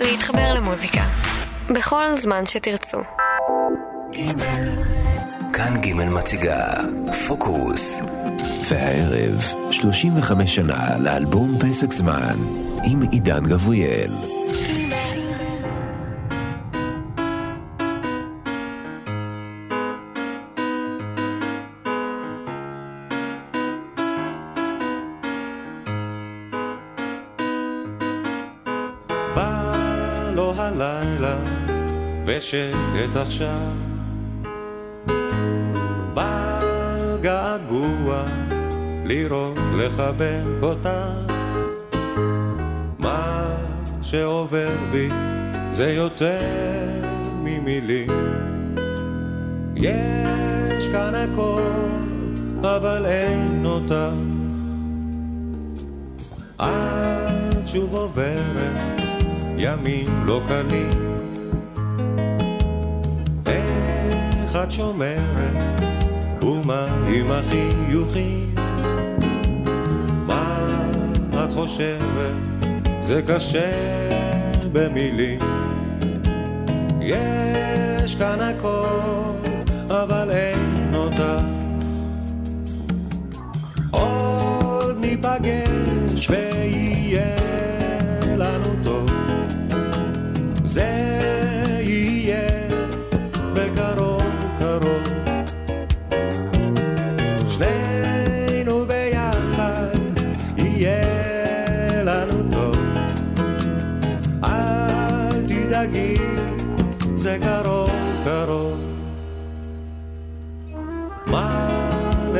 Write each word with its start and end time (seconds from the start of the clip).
להתחבר 0.00 0.54
למוזיקה 0.54 1.04
בכל 1.70 2.04
זמן 2.16 2.46
שתרצו. 2.46 2.98
כאן 5.52 5.80
ג' 5.80 5.92
מציגה 5.94 6.74
פוקוס. 7.28 8.02
והערב, 8.68 9.42
35 9.70 10.54
שנה 10.54 10.98
לאלבום 10.98 11.58
פסק 11.60 11.92
זמן, 11.92 12.36
עם 12.84 13.02
עידן 13.10 13.42
גבריאל. 13.44 14.10
ושקט 32.44 33.16
עכשיו. 33.16 33.70
בגעגוע 37.14 38.24
לראות 39.04 39.58
לחבק 39.76 40.62
אותך. 40.62 40.88
מה 42.98 43.56
שעובר 44.02 44.70
בי 44.90 45.08
זה 45.70 45.92
יותר 45.92 46.40
ממילים. 47.42 48.10
יש 49.76 50.88
כאן 50.92 51.14
הכל 51.14 51.62
אבל 52.60 53.06
אין 53.06 53.66
אותך. 53.66 54.14
את 56.56 57.68
שוב 57.68 57.94
עוברת 57.94 59.00
ימים 59.58 60.26
לא 60.26 60.40
קלים 60.48 61.03
שומרת 64.76 65.82
ומה 66.42 66.86
עם 67.06 67.30
החיוכים 67.30 68.54
מה 70.26 70.68
את 71.44 71.52
חושבת? 71.52 72.34
זה 73.00 73.22
קשה 73.22 73.70
במילים. 74.72 75.38
יש 77.00 78.14
כאן 78.14 78.40
הכל 78.40 79.48
אבל 79.88 80.30
אין 80.30 80.94
אותך. 80.94 81.44
עוד 83.90 84.96
ניפגש 85.00 86.30
ויהיה 86.30 86.53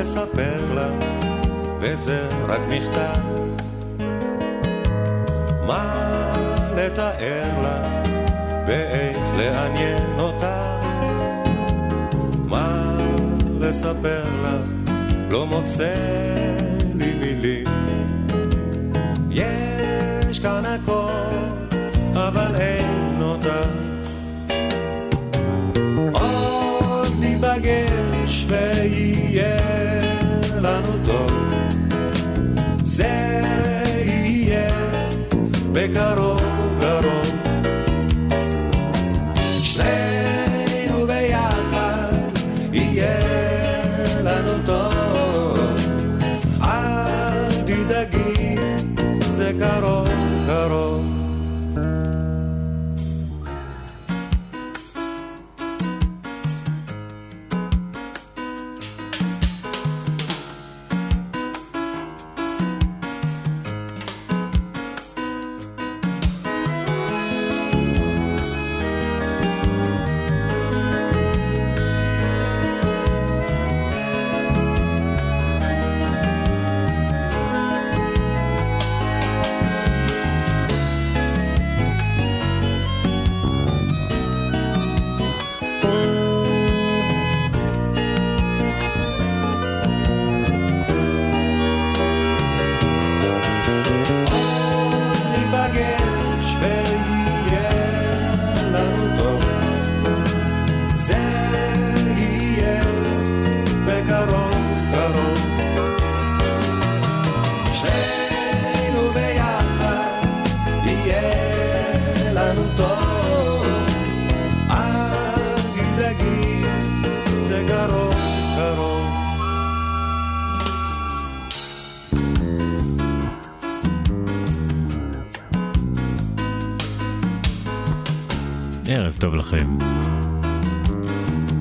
לספר 0.05 0.75
לך 0.75 1.07
וזה 1.81 2.29
רק 2.47 2.61
מכתב. 2.69 3.21
מה 5.67 6.33
לתאר 6.77 7.61
לך 7.63 8.11
ואיך 8.67 9.19
לעניין 9.37 10.19
אותה 10.19 10.81
מה 12.45 12.97
לספר 13.61 14.25
לך 14.43 14.95
לא 15.31 15.47
מוצא 15.47 15.95
לי 16.95 17.15
מילים. 17.15 17.67
יש 19.31 20.39
כאן 20.39 20.65
הכל 20.65 21.11
אבל 22.15 22.55
אין 22.61 23.23
אותה. 23.23 23.63
עוד 26.13 27.13
ניפגש 27.19 28.47
ויהיה 28.49 29.34
זה 32.97 33.41
יהיה 34.07 34.69
בקרוב 35.73 36.34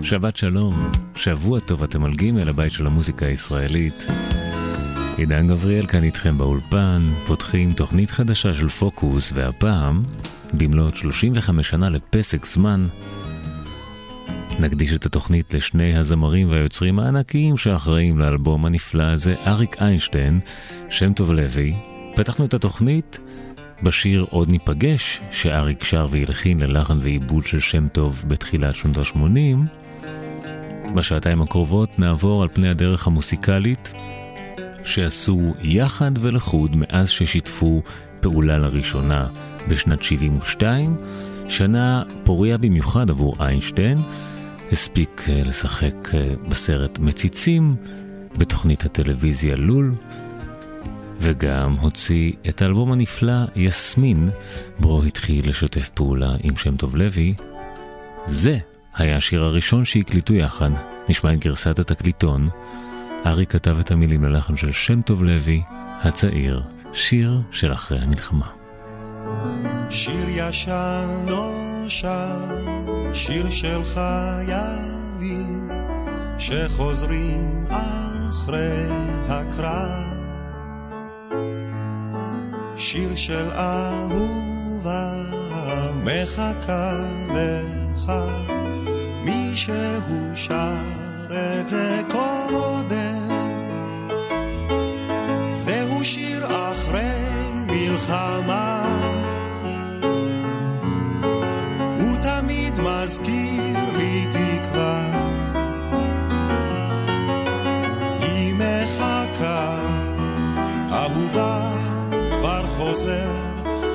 שבת 0.03 0.37
שלום, 0.37 0.89
שבוע 1.15 1.59
טוב 1.59 1.83
אתם 1.83 2.03
על 2.03 2.13
ג' 2.13 2.47
הבית 2.47 2.71
של 2.71 2.87
המוזיקה 2.87 3.25
הישראלית. 3.25 4.07
עידן 5.17 5.47
גבריאל 5.47 5.87
כאן 5.87 6.03
איתכם 6.03 6.37
באולפן, 6.37 7.01
פותחים 7.27 7.73
תוכנית 7.73 8.11
חדשה 8.11 8.53
של 8.53 8.69
פוקוס, 8.69 9.31
והפעם, 9.35 10.01
במלאת 10.53 10.95
35 10.95 11.69
שנה 11.69 11.89
לפסק 11.89 12.45
זמן, 12.45 12.87
נקדיש 14.59 14.93
את 14.93 15.05
התוכנית 15.05 15.53
לשני 15.53 15.97
הזמרים 15.97 16.49
והיוצרים 16.49 16.99
הענקיים 16.99 17.57
שאחראים 17.57 18.19
לאלבום 18.19 18.65
הנפלא 18.65 19.03
הזה, 19.03 19.35
אריק 19.47 19.75
איינשטיין, 19.81 20.39
שם 20.89 21.13
טוב 21.13 21.31
לוי. 21.31 21.73
פתחנו 22.15 22.45
את 22.45 22.53
התוכנית 22.53 23.19
בשיר 23.83 24.25
עוד 24.29 24.51
ניפגש, 24.51 25.21
שאריק 25.31 25.83
שר 25.83 26.07
והלחין 26.11 26.59
ללחן 26.59 26.99
ועיבוד 27.01 27.45
של 27.45 27.59
שם 27.59 27.87
טוב 27.87 28.23
בתחילת 28.27 28.75
שנות 28.75 28.97
ה-80. 28.97 29.82
בשעתיים 30.95 31.41
הקרובות 31.41 31.99
נעבור 31.99 32.43
על 32.43 32.49
פני 32.53 32.69
הדרך 32.69 33.07
המוסיקלית 33.07 33.93
שעשו 34.85 35.53
יחד 35.61 36.11
ולחוד 36.21 36.75
מאז 36.75 37.09
ששיתפו 37.09 37.81
פעולה 38.21 38.57
לראשונה 38.57 39.27
בשנת 39.67 40.03
72, 40.03 40.95
שנה 41.49 42.03
פוריה 42.23 42.57
במיוחד 42.57 43.09
עבור 43.09 43.35
איינשטיין, 43.39 43.97
הספיק 44.71 45.25
אה, 45.29 45.41
לשחק 45.45 46.09
אה, 46.13 46.33
בסרט 46.49 46.99
מציצים, 46.99 47.75
בתוכנית 48.37 48.85
הטלוויזיה 48.85 49.55
לול, 49.55 49.93
וגם 51.19 51.75
הוציא 51.79 52.31
את 52.49 52.61
האלבום 52.61 52.91
הנפלא 52.91 53.33
יסמין, 53.55 54.29
בו 54.79 55.03
התחיל 55.03 55.49
לשתף 55.49 55.89
פעולה 55.89 56.35
עם 56.43 56.55
שם 56.55 56.77
טוב 56.77 56.95
לוי. 56.95 57.33
זה 58.27 58.57
היה 58.95 59.17
השיר 59.17 59.43
הראשון 59.43 59.85
שהקליטו 59.85 60.33
יחד, 60.33 60.69
נשמע 61.09 61.33
את 61.33 61.39
גרסת 61.39 61.79
התקליטון. 61.79 62.47
ארי 63.25 63.45
כתב 63.45 63.79
את 63.79 63.91
המילים 63.91 64.23
ללחן 64.23 64.57
של 64.57 64.71
שם 64.71 65.01
טוב 65.01 65.23
לוי, 65.23 65.61
הצעיר, 66.01 66.61
שיר 66.93 67.41
של 67.51 67.73
אחרי 67.73 67.99
המלחמה. 67.99 68.47
שיר 69.89 70.25
ישן 70.27 71.25
נושן, 71.27 72.65
שיר 73.13 73.49
של 73.49 73.83
חיילים 73.83 75.69
שחוזרים 76.37 77.65
אחרי 77.69 78.85
הקרב. 79.27 80.13
שיר 82.75 83.15
של 83.15 83.49
אהובה 83.51 85.11
מחכה 86.03 86.97
לך, 87.29 88.11
מישהו 89.53 89.75
שר 90.33 90.83
את 91.31 91.67
זה 91.67 92.01
קודם. 92.09 93.29
זהו 95.51 96.03
שיר 96.03 96.45
אחרי 96.45 97.51
מלחמה. 97.67 98.83
הוא 101.99 102.17
תמיד 102.21 102.73
מזכיר 102.79 103.79
לי 103.97 104.27
תקווה. 104.31 105.07
היא 108.21 108.55
מחכה, 108.55 109.77
אהובה 110.91 111.71
כבר 112.31 112.67
חוזר. 112.67 113.31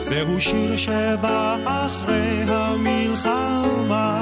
זהו 0.00 0.40
שיר 0.40 0.76
שבא 0.76 1.56
אחרי 1.64 2.42
המלחמה. 2.48 4.18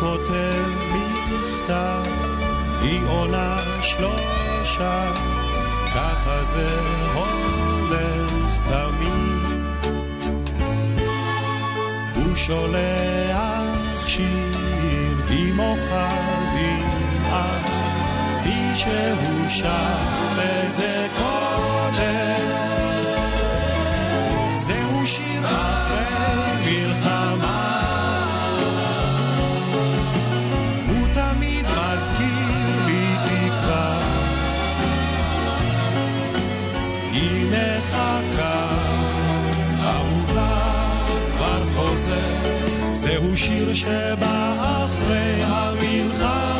כותב 0.00 0.64
מכתב, 0.92 2.02
היא 2.80 3.00
עונה 3.08 3.58
שלושה. 3.82 5.12
ככה 5.94 6.42
זה 6.42 6.80
הולך 7.14 8.60
תמיד. 8.64 9.56
הוא 12.14 12.34
שולח 12.34 14.06
שיר, 14.06 15.16
היא 15.28 15.54
מוחה 15.54 16.08
דמעה, 16.52 17.58
היא 18.44 18.74
שהוא 18.74 19.48
שר 19.48 19.98
את 20.38 20.74
זה 20.74 21.06
קודם. 21.18 22.46
זהו 24.52 25.06
שיר 25.06 25.75
היא 37.30 37.46
מחכה, 37.50 38.68
אהובה 39.80 40.60
כבר 41.30 41.66
חוזר, 41.74 42.92
זהו 42.92 43.36
שיר 43.36 43.74
שבא 43.74 44.54
אחרי 44.84 45.42
המלחמה. 45.42 46.55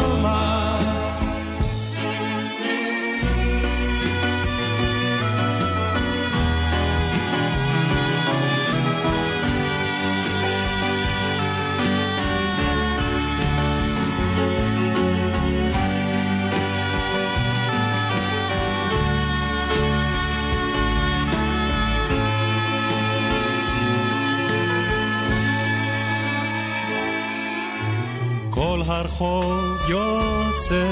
הרחוב 28.87 29.79
יוצא 29.89 30.87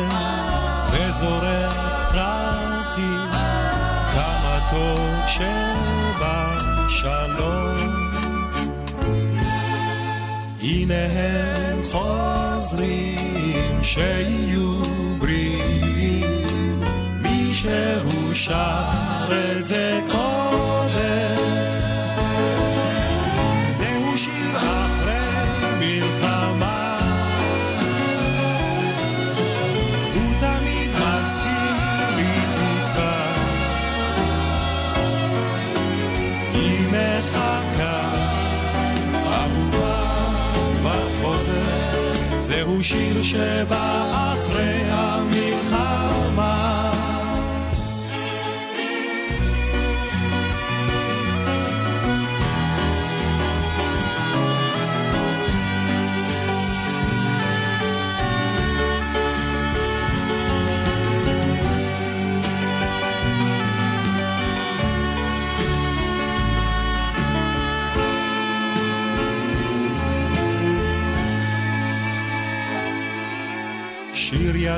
וזורק 0.93 2.13
פרחים, 2.13 3.31
כמה 4.13 4.59
טוב 4.71 5.11
שבשלום. 6.87 7.95
הנה 10.63 11.05
הם 11.05 11.83
חוזרים, 11.93 13.83
שיהיו 13.83 14.83
בריאים, 15.19 16.83
מישהו 17.23 18.35
שר 18.35 19.29
את 19.31 19.67
זה 19.67 20.01
קודם. 20.11 20.44
שיר 42.89 43.23
שבא 43.23 44.35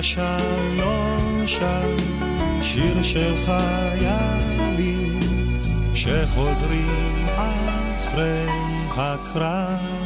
שיר 0.02 0.20
ישן 0.20 0.76
נושן, 0.76 1.96
שיר 2.62 3.02
של 3.02 3.34
חיילים 3.36 5.20
שחוזרים 5.94 7.26
אחרי 7.36 8.46
הקרב. 8.96 10.05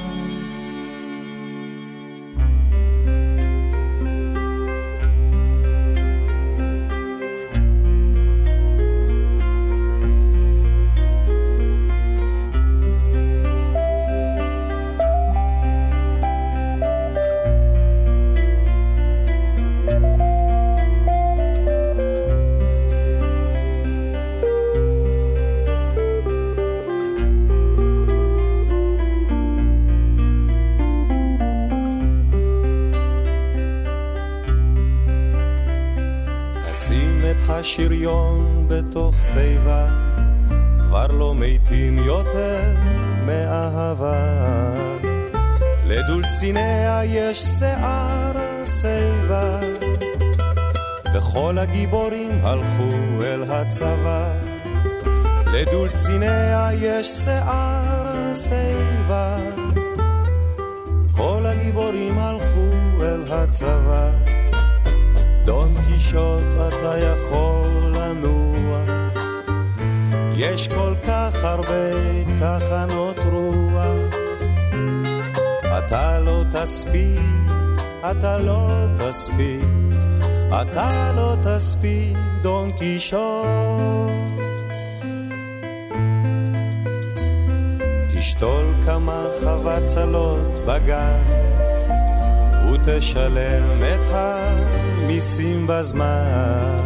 לדולציניה 46.41 47.01
יש 47.05 47.39
שיער 47.39 48.65
שיבה, 48.65 49.61
וכל 51.15 51.59
הגיבורים 51.59 52.41
הלכו 52.43 53.23
אל 53.25 53.43
הצבא. 53.51 54.33
לדולציניה 55.53 56.69
יש 56.73 57.07
שיער 57.07 58.35
שיבה, 58.35 59.37
כל 61.17 61.47
הגיבורים 61.47 62.19
הלכו 62.19 62.71
אל 63.01 63.23
הצבא. 63.33 64.11
דון 65.45 65.75
קישוט 65.89 66.55
אתה 66.55 66.95
יכול 66.99 67.95
לנוע, 67.95 68.81
יש 70.37 70.69
כל 70.69 70.95
כך 71.07 71.45
הרבה 71.45 71.93
תחנות 72.39 73.19
רוח, 73.33 73.70
אתה 75.91 76.19
לא 76.19 76.45
תספיק, 76.51 77.21
אתה 78.11 78.39
לא 78.39 78.69
תספיק, 78.97 79.97
אתה 80.63 81.13
לא 81.17 81.37
תספיק, 81.43 82.17
דון 82.43 82.73
קישוט. 82.73 83.25
תשתול 88.15 88.75
כמה 88.85 89.27
חבצלות 89.45 90.59
בגן, 90.67 91.23
ותשלם 92.73 93.81
את 93.83 94.07
המיסים 94.11 95.67
בזמן. 95.67 96.79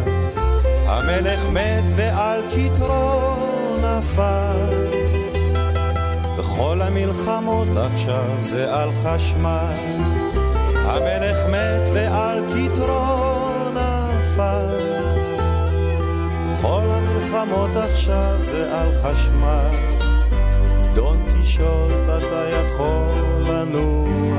המלך 0.85 1.49
מת 1.49 1.91
ועל 1.95 2.41
כתרו 2.49 3.35
נפל, 3.81 4.94
וכל 6.55 6.81
המלחמות 6.81 7.67
עכשיו 7.77 8.29
זה 8.41 8.75
על 8.75 8.89
חשמל. 9.03 9.73
המלך 10.75 11.37
מת 11.49 11.89
ועל 11.93 12.43
כתרו 12.49 13.69
נפל, 13.69 14.77
כל 16.61 16.81
המלחמות 16.83 17.75
עכשיו 17.75 18.37
זה 18.41 18.81
על 18.81 18.91
חשמל. 18.93 19.69
גישות 21.33 21.91
אתה 22.03 22.45
יכול 22.49 23.43
לנוע. 23.47 24.37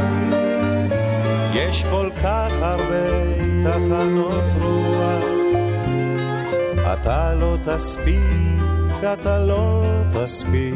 יש 1.52 1.84
כל 1.84 2.10
כך 2.22 2.52
הרבה 2.60 3.06
תחנות 3.64 4.44
רוח, 4.60 5.24
אתה 6.92 7.34
לא 7.34 7.56
תספיק, 7.62 9.02
אתה 9.12 9.38
לא 9.38 9.84
תספיק, 10.12 10.74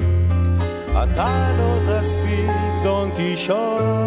אתה 1.03 1.55
לא 1.59 1.99
תספיק, 1.99 2.51
דון 2.85 3.11
קישוט. 3.17 4.01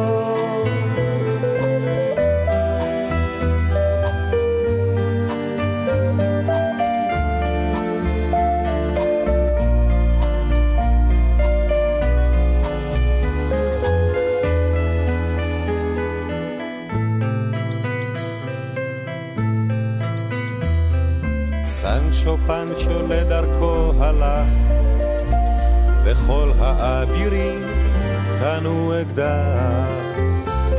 פנצ'ו 22.47 23.07
לדרכו 23.09 23.93
הלך, 23.99 24.62
וכל 26.13 26.51
האבירים 26.59 27.59
קנו 28.39 28.93
אקדח. 29.01 30.13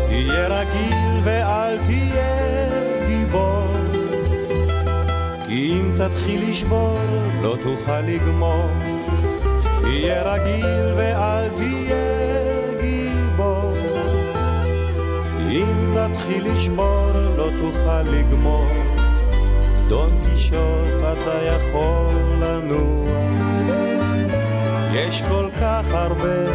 תהיה 0.07 0.49
רגיל 0.49 1.23
ואל 1.25 1.79
תהיה 1.85 3.07
גיבור, 3.07 3.67
כי 5.47 5.73
אם 5.73 5.91
תתחיל 5.97 6.51
לשבור 6.51 6.99
לא 7.43 7.57
תוכל 7.63 8.01
לגמור. 8.01 8.71
תהיה 9.81 10.33
רגיל 10.33 10.95
ואל 10.97 11.49
תהיה 11.49 12.73
גיבור, 12.81 13.75
אם 15.51 15.93
תתחיל 15.95 16.53
לשבור 16.53 17.11
לא 17.37 17.49
תוכל 17.61 18.03
לגמור. 18.03 18.67
דון 19.89 20.11
קישוט 20.21 21.03
אתה 21.13 21.39
יכול 21.43 22.15
לנוע. 22.41 23.44
יש 24.95 25.23
כל 25.23 25.49
כך 25.61 25.85
הרבה 25.91 26.47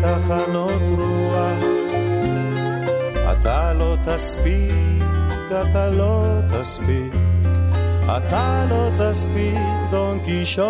תחנות 0.00 0.82
רוח, 0.98 1.64
אתה 3.32 3.72
לא 3.72 3.96
תספיק, 4.04 5.04
אתה 5.48 5.90
לא 5.90 6.24
תספיק, 6.48 7.12
אתה 8.04 8.66
לא 8.70 8.90
תספיק, 8.98 9.58
דון 9.90 10.18
קישוט. 10.24 10.62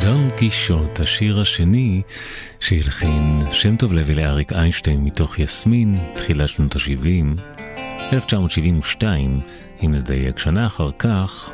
דון 0.00 0.30
קישוט, 0.36 1.00
השיר 1.00 1.40
השני 1.40 2.02
שהלחין 2.60 3.40
שם 3.50 3.76
טוב 3.76 3.92
לוי 3.92 4.14
לאריק 4.14 4.52
איינשטיין 4.52 5.04
מתוך 5.04 5.38
יסמין, 5.38 5.98
תחילת 6.16 6.48
שנות 6.48 6.76
ה-70, 6.76 7.57
1972, 8.12 9.40
אם 9.84 9.94
נדייק, 9.94 10.38
שנה 10.38 10.66
אחר 10.66 10.90
כך 10.98 11.50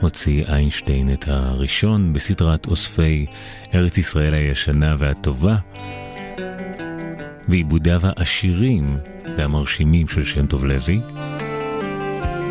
הוציא 0.00 0.44
איינשטיין 0.44 1.12
את 1.12 1.24
הראשון 1.28 2.12
בסדרת 2.12 2.66
אוספי 2.66 3.26
ארץ 3.74 3.98
ישראל 3.98 4.34
הישנה 4.34 4.96
והטובה, 4.98 5.56
ועיבודיו 7.48 8.00
העשירים 8.04 8.98
והמרשימים 9.36 10.08
של 10.08 10.24
שם 10.24 10.46
טוב 10.46 10.64
לוי, 10.64 11.00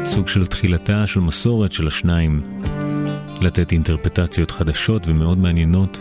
סוג 0.05 0.27
של 0.27 0.45
תחילתה 0.45 1.07
של 1.07 1.19
מסורת 1.19 1.71
של 1.71 1.87
השניים 1.87 2.41
לתת 3.41 3.71
אינטרפטציות 3.71 4.51
חדשות 4.51 5.07
ומאוד 5.07 5.37
מעניינות 5.37 5.99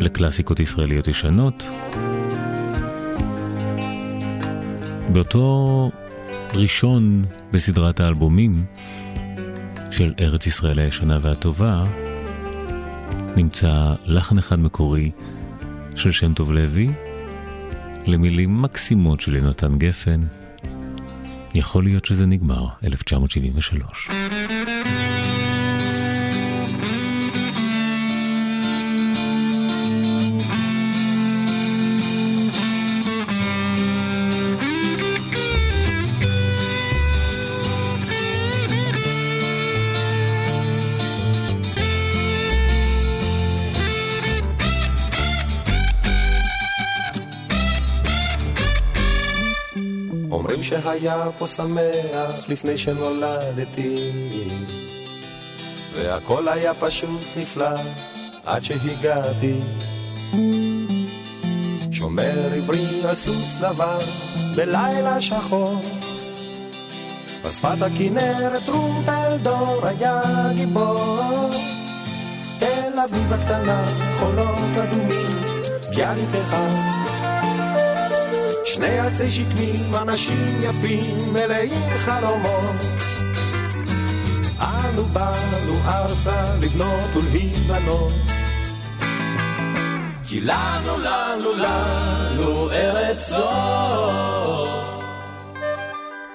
לקלאסיקות 0.00 0.60
ישראליות 0.60 1.08
ישנות. 1.08 1.66
באותו 5.12 5.90
ראשון 6.54 7.24
בסדרת 7.52 8.00
האלבומים 8.00 8.64
של 9.90 10.14
ארץ 10.20 10.46
ישראל 10.46 10.78
הישנה 10.78 11.18
והטובה, 11.22 11.84
נמצא 13.36 13.94
לחן 14.04 14.38
אחד 14.38 14.58
מקורי 14.58 15.10
של 15.96 16.12
שם 16.12 16.34
טוב 16.34 16.52
לוי, 16.52 16.88
למילים 18.06 18.62
מקסימות 18.62 19.20
של 19.20 19.36
יונתן 19.36 19.78
גפן. 19.78 20.20
יכול 21.54 21.84
להיות 21.84 22.04
שזה 22.04 22.26
נגמר, 22.26 22.66
1973. 22.84 24.08
שהיה 50.62 51.24
פה 51.38 51.46
שמח 51.46 52.48
לפני 52.48 52.78
שנולדתי. 52.78 54.10
והכל 55.94 56.48
היה 56.48 56.74
פשוט 56.74 57.20
נפלא 57.36 57.80
עד 58.44 58.64
שהגעתי. 58.64 59.60
שומר 61.92 62.54
עברי 62.56 63.02
על 63.08 63.14
סוס 63.14 63.60
לבן 63.60 63.98
בלילה 64.56 65.20
שחור. 65.20 65.80
בשפת 67.44 67.82
הכנרת 67.82 68.62
טרומפלדור 68.66 69.86
היה 69.86 70.22
גיבור. 70.54 71.50
תל 72.58 73.00
אביב 73.04 73.32
הקטנה 73.32 73.84
חולות 74.18 74.76
אדומים 74.82 75.30
ביאליק 76.00 76.34
אחד 76.34 77.09
שני 78.80 78.98
עצי 78.98 79.28
שקמים, 79.28 79.94
אנשים 80.02 80.62
יפים, 80.62 81.32
מלאים 81.32 81.90
חלומות. 81.90 82.76
אנו 84.60 85.04
באנו 85.04 85.74
ארצה 85.86 86.42
לבנות 86.60 87.16
ולהיבנות. 87.16 88.12
כי 90.28 90.40
לנו, 90.40 90.98
לנו, 90.98 91.52
לנו 91.52 92.70
ארץ 92.70 93.30
זו. 93.30 93.50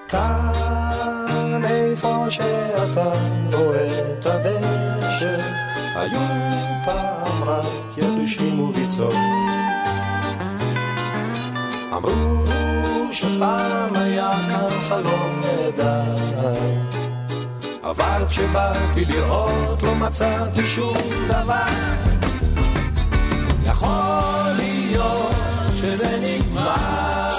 כאן 0.08 1.62
איפה 1.64 2.26
שאתה 2.30 3.12
רואה 3.52 4.00
את 4.12 4.26
הדשא, 4.26 5.36
היו 5.94 6.20
פעם 6.84 7.44
רק 7.44 7.66
יתושים 7.96 8.60
וביצות. 8.60 9.14
אמרו 11.96 13.12
שפעם 13.12 13.96
היה 13.96 14.30
כאן 14.48 14.80
חלום 14.88 15.40
נהדר 15.40 16.16
אבל 17.82 18.24
כשבאתי 18.28 19.04
לראות 19.04 19.82
לא 19.82 19.94
מצאתי 19.94 20.66
שום 20.66 20.96
דבר 21.28 21.66
יכול 23.64 24.52
להיות 24.56 25.32
שזה 25.76 26.18
נגמר. 26.22 27.35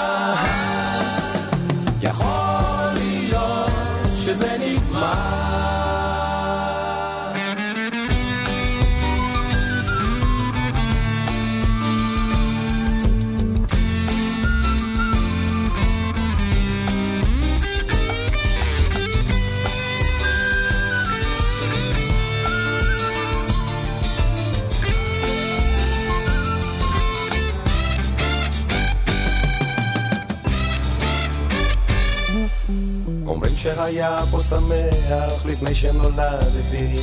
שהיה 33.76 34.20
פה 34.32 34.40
שמח 34.40 35.46
לפני 35.46 35.76
שנולדתי. 35.76 37.00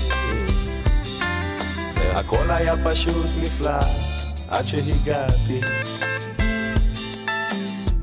והכל 1.97 2.51
היה 2.51 2.75
פשוט 2.85 3.27
נפלא 3.41 3.81
עד 4.49 4.67
שהגעתי. 4.67 5.61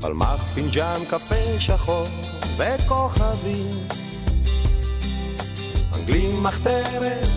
פלמח 0.00 0.42
פינג'אן 0.54 1.00
קפה 1.10 1.58
שחור 1.58 2.04
וכוכבים 2.56 3.86
אנגלים 5.94 6.42
מחתרת 6.42 7.28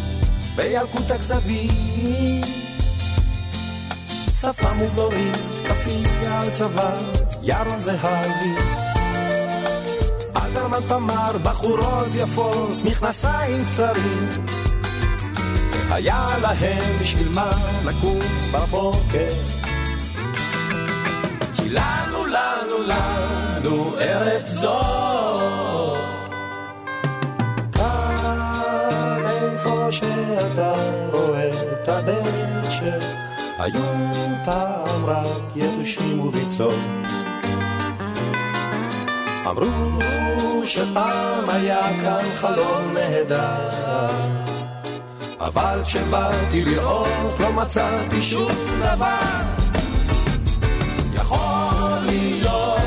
בילקוט 0.55 1.11
הכזבים. 1.11 2.41
שפם 4.33 4.81
וגלורים, 4.81 5.31
כפייה 5.69 6.41
על 6.41 6.49
צוואר, 6.49 6.95
ירון 7.43 7.79
זהבי 7.79 8.94
אלתרמן 10.65 10.87
תמר, 10.87 11.37
בחורות 11.43 12.07
יפות, 12.13 12.69
מכנסיים 12.85 13.65
קצרים. 13.65 14.29
היה 15.91 16.27
להם 16.41 16.97
בשביל 17.01 17.27
מה 17.29 17.51
לקום 17.85 18.19
בבוקר. 18.51 19.27
כי 21.55 21.69
לנו, 21.69 22.25
לנו, 22.25 22.77
לנו 22.87 23.97
ארץ 23.97 24.49
זו. 24.49 24.79
כאן 27.71 29.23
איפה 29.25 29.91
שאתה 29.91 30.75
רואה 31.13 31.49
את 31.49 31.87
הדשא, 31.87 32.99
היו 33.59 33.83
פעם 34.45 35.05
רק 35.05 35.55
יבשים 35.55 36.19
וביצות. 36.19 37.24
אמרו 39.47 40.65
שפעם 40.65 41.49
היה 41.49 42.01
כאן 42.01 42.23
חלום 42.35 42.93
נהדר 42.93 44.09
אבל 45.39 45.81
כשבאתי 45.83 46.65
לראות 46.65 47.39
לא 47.39 47.53
מצאתי 47.53 48.21
שום 48.21 48.51
דבר. 48.79 49.41
יכול 51.13 52.05
להיות 52.05 52.81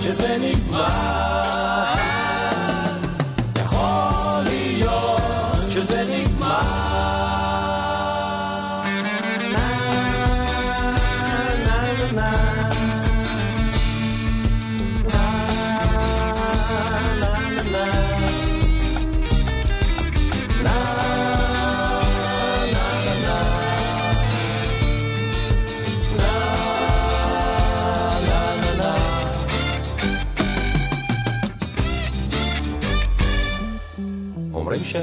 שזה 0.00 0.36
נגמר. 0.40 1.94
יכול 3.56 4.42
להיות 4.44 5.20
שזה 5.70 6.04
נגמר 6.04 6.94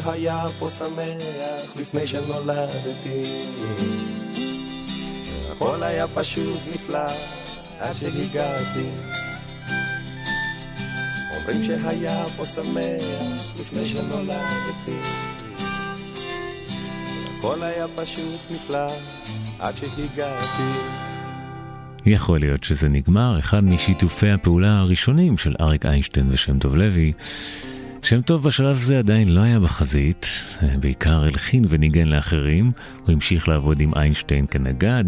שהיה 0.04 0.46
פה 0.60 0.68
שמח 0.68 1.78
לפני 1.80 2.08
שנולדתי. 2.08 3.44
הכל 5.52 5.84
היה 5.84 6.08
פשוט 6.08 6.60
נפלא 6.74 7.12
עד 7.80 7.94
שהגעתי. 7.94 8.90
אומרים 11.38 11.64
שהיה 11.64 12.26
פה 12.38 12.46
שמח 12.46 13.44
לפני 13.60 13.86
שנולדתי. 13.86 14.98
הכל 17.38 17.64
היה 17.64 17.86
פשוט 17.96 18.40
נפלא 18.52 18.88
עד 19.60 19.74
שהגעתי. 19.78 20.72
יכול 22.06 22.40
להיות 22.40 22.64
שזה 22.64 22.90
נגמר, 22.90 23.40
אחד 23.40 23.64
משיתופי 23.64 24.32
הפעולה 24.32 24.80
הראשונים 24.80 25.38
של 25.38 25.56
אריק 25.62 25.86
איינשטיין 25.86 26.28
ושם 26.32 26.60
טוב 26.60 26.76
לוי. 26.76 27.12
שם 28.12 28.22
טוב 28.22 28.44
בשלב 28.44 28.82
זה 28.82 29.00
עדיין 29.00 29.36
לא 29.36 29.42
היה 29.42 29.60
בחזית, 29.60 30.26
בעיקר 30.80 31.24
הלחין 31.24 31.66
וניגן 31.70 32.08
לאחרים, 32.08 32.70
הוא 33.06 33.14
המשיך 33.14 33.48
לעבוד 33.48 33.80
עם 33.80 33.94
איינשטיין 33.96 34.46
כנגד, 34.52 35.04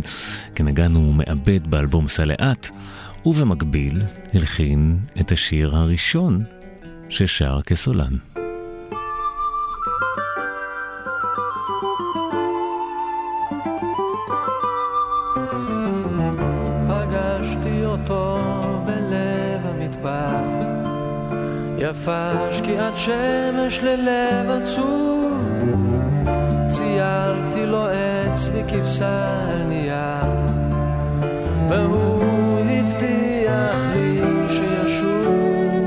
כנגן 0.55 0.95
הוא 0.95 1.13
מעבד 1.13 1.67
באלבום 1.67 2.07
סלעת, 2.07 2.69
ובמקביל 3.25 4.01
הלחין 4.33 4.97
את 5.19 5.31
השיר 5.31 5.75
הראשון 5.75 6.43
ששר 7.09 7.61
כסולן. 7.61 8.42
יפה 22.03 22.51
שקיעת 22.51 22.97
שמש 22.97 23.83
ללב 23.83 24.61
עצוב 24.61 25.49
ציירתי 26.69 27.65
לו 27.65 27.87
עץ 27.87 28.49
וכבשה 28.53 29.39
על 29.49 29.63
נייר. 29.63 30.25
והוא 31.69 32.59
הבטיח 32.59 33.75
לי 33.93 34.21
שישוב 34.47 35.85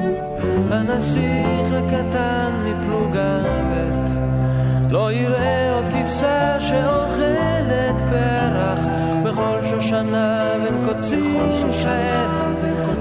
הנסיך 0.71 1.73
הקטן 1.73 2.51
מפלוגה 2.65 3.39
ב' 3.73 4.93
לא 4.93 5.13
יראה 5.13 5.75
עוד 5.75 5.85
כבשה 5.85 6.61
שאוכלת 6.61 8.03
פרח 8.11 8.81
בכל 9.25 9.59
שושנה 9.71 10.53
בין 10.63 10.87
קוצים 10.87 11.73
שעת 11.73 12.31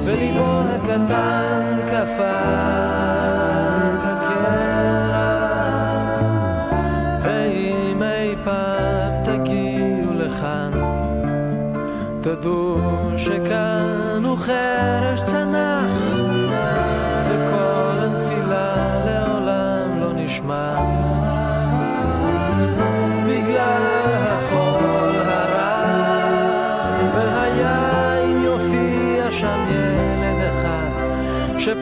וליבו 0.06 0.62
הקטן 0.76 1.85
i 1.96 2.06
fire. 2.06 3.55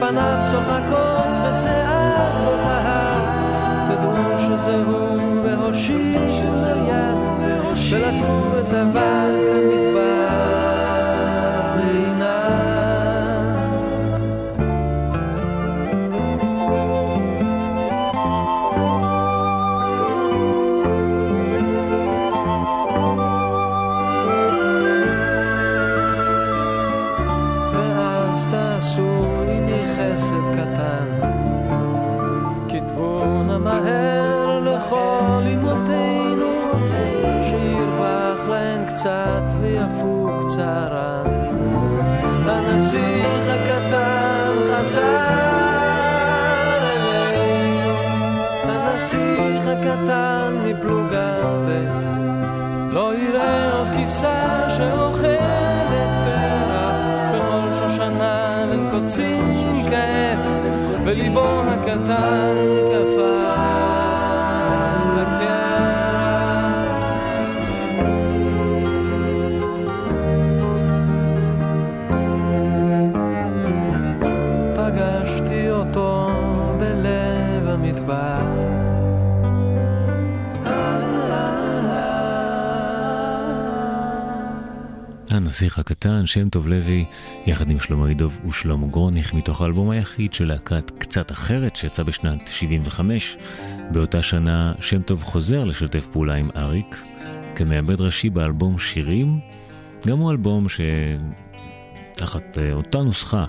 שפניו 0.04 0.38
שוחקות 0.50 1.34
ושיער 1.42 2.44
לא 2.44 2.56
זהב 2.56 3.22
תדעו 3.88 4.38
שזה 4.38 4.76
הוא 4.86 5.40
והושיטו 5.44 6.28
יד 6.88 7.16
ולטפו 7.92 8.58
את 8.60 8.74
אבק 8.74 9.43
דרך, 51.74 52.04
לא 52.90 53.12
יראה 53.18 53.72
עוד 53.78 53.88
כבשה 53.88 54.66
שאוכלת 54.76 56.10
פרח, 56.24 56.96
בכל 57.34 57.74
שושנה 57.74 58.66
בין 58.70 58.90
קוצים 58.90 59.86
כעת, 59.90 60.38
בליבו 61.04 61.62
הקטן. 61.62 62.73
הנסיך 85.74 85.90
הקטן, 85.90 86.26
שם 86.26 86.48
טוב 86.48 86.68
לוי, 86.68 87.04
יחד 87.46 87.70
עם 87.70 87.80
שלמה 87.80 88.10
ידוב 88.10 88.40
ושלמה 88.48 88.86
גרוניך, 88.86 89.34
מתוך 89.34 89.62
האלבום 89.62 89.90
היחיד 89.90 90.34
של 90.34 90.44
להקת 90.44 90.90
קצת 90.98 91.32
אחרת, 91.32 91.76
שיצא 91.76 92.02
בשנת 92.02 92.48
75. 92.48 93.36
באותה 93.90 94.22
שנה 94.22 94.72
שם 94.80 95.02
טוב 95.02 95.22
חוזר 95.22 95.64
לשתף 95.64 96.06
פעולה 96.06 96.34
עם 96.34 96.50
אריק, 96.56 97.02
כמעבד 97.54 98.00
ראשי 98.00 98.30
באלבום 98.30 98.78
שירים, 98.78 99.40
גם 100.06 100.18
הוא 100.18 100.30
אלבום 100.30 100.66
שתחת 102.14 102.58
uh, 102.58 102.74
אותה 102.74 103.02
נוסחה 103.02 103.44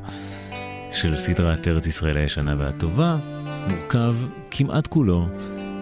של 0.91 1.17
סדרת 1.17 1.67
ארץ 1.67 1.87
ישראל 1.87 2.17
הישנה 2.17 2.55
והטובה, 2.57 3.17
מורכב 3.69 4.15
כמעט 4.51 4.87
כולו 4.87 5.27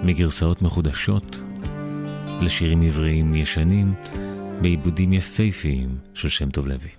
מגרסאות 0.03 0.61
מחודשות 0.61 1.39
לשירים 2.41 2.81
עבריים 2.81 3.35
ישנים. 3.35 3.93
בעיבודים 4.61 5.13
יפהפיים 5.13 5.89
של 6.13 6.29
שם 6.29 6.49
טוב 6.49 6.67
לוי. 6.67 6.89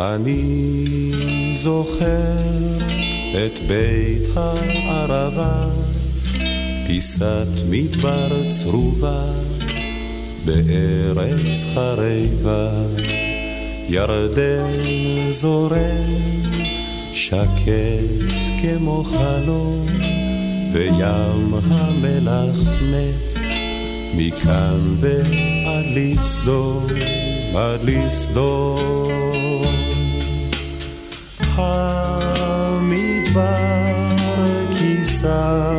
אני 0.00 1.54
זוכר 1.54 2.32
את 3.30 3.58
בית 3.68 4.28
הערבה, 4.36 5.68
פיסת 6.86 7.46
מדבר 7.70 8.50
צרובה 8.50 9.24
בארץ 10.44 11.64
חרבה. 11.74 12.70
ירדן 13.92 15.30
זורם, 15.30 16.06
שקט 17.12 18.60
כמו 18.60 19.04
חלום, 19.04 19.86
וים 20.72 21.54
המלח 21.70 22.82
מת, 22.90 23.42
מכאן 24.14 24.96
ועד 25.00 25.84
לסדום, 25.94 26.86
עד 27.54 27.80
לסדום. 27.84 29.62
המדבר 31.40 33.00
כיסה 34.78 35.70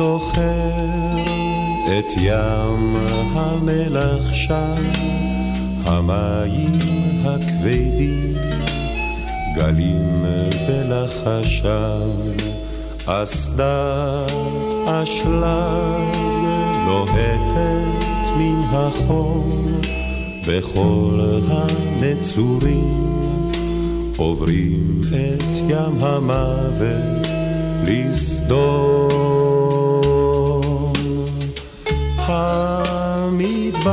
זוכר 0.00 1.16
את 1.84 2.12
ים 2.16 2.96
המלח 3.34 4.34
שם, 4.34 4.82
המים 5.84 6.78
הכבדים, 7.24 8.34
גלים 9.56 10.24
בלחשם, 10.68 12.10
אסדת 13.06 14.32
אשלג 14.86 16.16
לוהטת 16.86 18.30
מן 18.36 18.60
החום, 18.72 19.80
וכל 20.46 21.40
הנצורים 21.48 23.10
עוברים 24.16 25.02
את 25.10 25.56
ים 25.68 26.04
המוות. 26.04 27.30
לסדום. 27.84 29.39
המדבר 32.30 33.90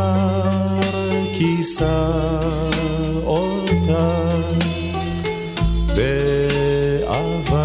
כיסה 1.37 2.09
אותה 3.25 4.25
באבק 5.95 7.57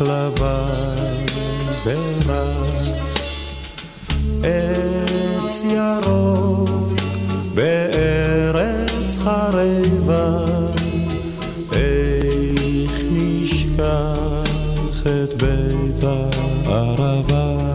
לבן 0.00 1.04
ורק 1.84 2.66
עץ 4.44 5.64
ירוק 5.64 6.70
בארץ 7.54 9.18
חרבה 9.18 10.44
ירוק 16.66 17.69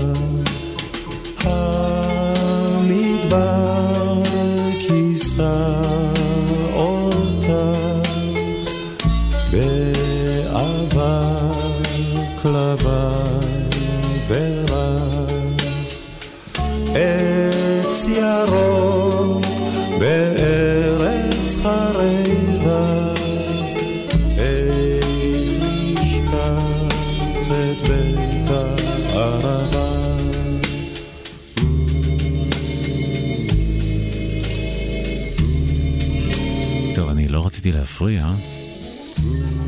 להפריע, 38.05 38.27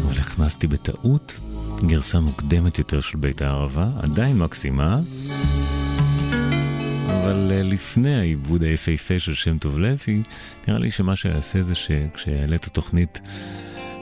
אבל 0.05 0.19
הכנסתי 0.19 0.67
בטעות 0.67 1.33
גרסה 1.87 2.19
מוקדמת 2.19 2.79
יותר 2.79 3.01
של 3.01 3.17
בית 3.17 3.41
הערבה, 3.41 3.89
עדיין 4.01 4.37
מקסימה. 4.37 4.99
אבל 7.07 7.51
אה, 7.51 7.63
לפני 7.63 8.15
העיבוד 8.15 8.63
היפהפה 8.63 9.19
של 9.19 9.33
שם 9.33 9.57
טוב 9.57 9.79
לוי, 9.79 10.21
נראה 10.67 10.79
לי 10.79 10.91
שמה 10.91 11.15
שיעשה 11.15 11.61
זה 11.61 11.75
שכשיעלה 11.75 12.55
את 12.55 12.65
התוכנית 12.65 13.19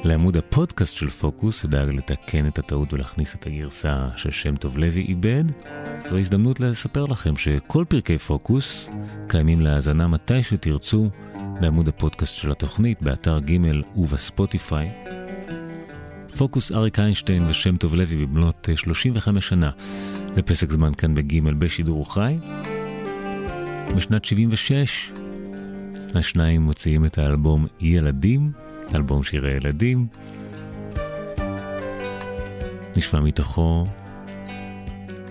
לעמוד 0.04 0.38
הפודקאסט 0.38 0.96
של 0.96 1.10
פוקוס, 1.10 1.66
אדאג 1.66 1.90
לתקן 1.90 2.48
את 2.48 2.60
הטעות 2.60 2.94
ולהכניס 2.94 3.36
את 3.36 3.48
הגרסה 3.48 3.94
של 4.16 4.32
שם 4.32 4.56
טוב 4.56 4.78
לוי 4.78 5.02
איבד. 5.02 5.44
זו 6.10 6.18
הזדמנות 6.18 6.60
לספר 6.60 7.06
לכם 7.06 7.38
שכל 7.38 7.86
פרקי 7.88 8.18
פוקוס 8.18 8.90
קיימים 9.28 9.62
להאזנה 9.62 10.08
מתי 10.08 10.44
שתרצו 10.44 11.10
בעמוד 11.62 11.88
הפודקאסט 11.88 12.36
של 12.36 12.52
התוכנית, 12.52 13.02
באתר 13.02 13.40
ג' 13.40 13.58
ובספוטיפיי. 13.96 14.92
פוקוס 16.38 16.72
אריק 16.72 17.00
איינשטיין 17.00 17.44
ושם 17.48 17.78
טוב 17.78 17.96
לוי 17.96 18.26
במלאת 18.26 18.70
35 18.76 19.36
אה, 19.36 19.42
שנה 19.42 19.72
לפסק 20.38 20.72
זמן 20.72 20.94
כאן 20.94 21.16
בג' 21.16 21.54
בשידור 21.54 22.14
חי. 22.14 22.36
בשנת 23.96 24.26
76 24.26 25.12
השניים 26.16 26.62
מוציאים 26.62 27.06
את 27.06 27.18
האלבום 27.18 27.68
ילדים, 27.80 28.52
אלבום 28.96 29.24
שירי 29.24 29.52
ילדים. 29.52 30.08
נשמע 32.96 33.20
מתוכו 33.20 33.86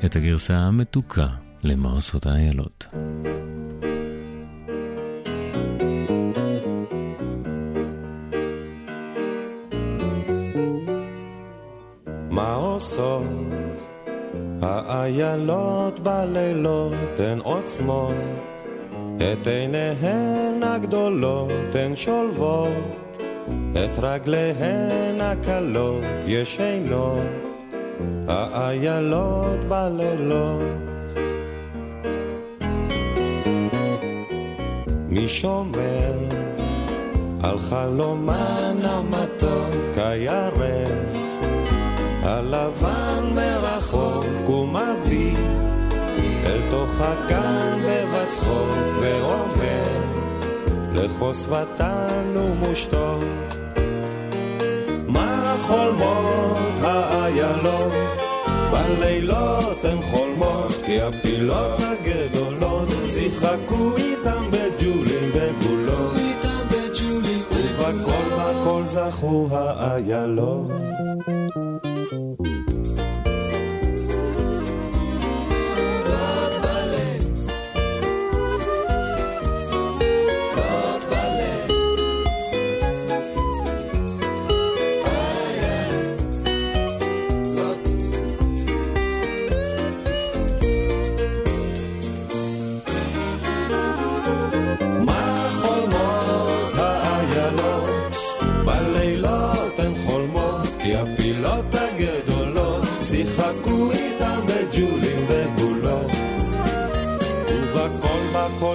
את 0.04 0.16
הגרסה 0.16 0.56
המתוקה 0.56 1.28
למה 1.64 1.90
עושות 1.90 2.26
האיילות. 2.26 2.86
עושות 12.84 13.22
האיילות 14.62 16.00
בלילות 16.00 17.18
הן 17.18 17.38
עוצמות 17.42 18.14
את 19.16 19.46
עיניהן 19.46 20.62
הגדולות 20.62 21.74
הן 21.74 21.96
שולבות 21.96 23.18
את 23.72 23.98
רגליהן 24.02 25.20
הקלות 25.20 26.02
ישנות 26.26 27.22
האיילות 28.28 29.60
בלילות. 29.68 30.62
מי 35.08 35.28
שומר 35.28 36.12
על 37.42 37.58
חלומן 37.58 38.76
המתוק 38.82 39.96
הירק 39.96 41.13
הלבן 42.24 43.34
מרחוק 43.34 44.48
ומביט 44.48 45.38
אל 46.46 46.60
תוך 46.70 47.00
הגן 47.00 47.78
בבצחוק 47.82 48.78
ואומר 49.00 49.84
לחוסבתן 50.94 52.36
ומושתות 52.36 53.24
מה 55.08 55.56
חולמות 55.66 56.80
האיילות 56.82 57.92
בלילות 58.70 59.84
הן 59.84 60.02
חולמות 60.02 60.72
כי 60.86 61.00
הפילות 61.00 61.80
הגדולות 61.80 62.88
שיחקו 63.08 63.96
איתם 63.96 64.50
בג'ולים 64.50 65.30
וגולות. 65.32 66.14
ובכל 67.84 68.40
הכל 68.40 68.82
זכו 68.84 69.48
האיילות 69.52 70.70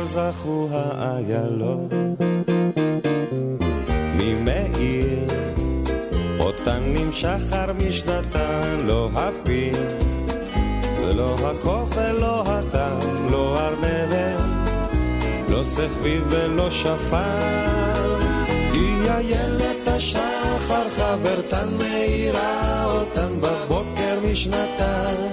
זכו 0.04 0.68
האיילות. 0.72 1.94
ממאיר 4.14 5.28
אותן 6.40 6.80
נמשך 6.86 7.56
משנתן 7.88 8.78
לא 8.84 9.10
הפין 9.14 9.88
ולא 11.02 11.36
הקוף 11.44 11.98
ולא 11.98 12.44
הטעם 12.46 13.30
לא 13.32 13.60
ארנבת 13.60 14.42
לא 15.50 15.64
סחביב 15.64 16.28
ולא 16.30 16.72
שפן 16.72 18.20
היא 18.74 19.10
איילת 19.10 19.88
השחר 19.88 20.90
חברתן 20.98 21.68
מאירה 21.78 22.86
אותן 22.86 23.42
בבוקר 23.42 24.20
משנתן 24.32 25.29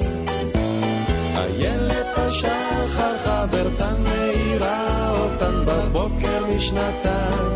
מאירה 4.59 5.11
אותן 5.11 5.65
בבוקר 5.67 6.57
משנתן. 6.57 7.47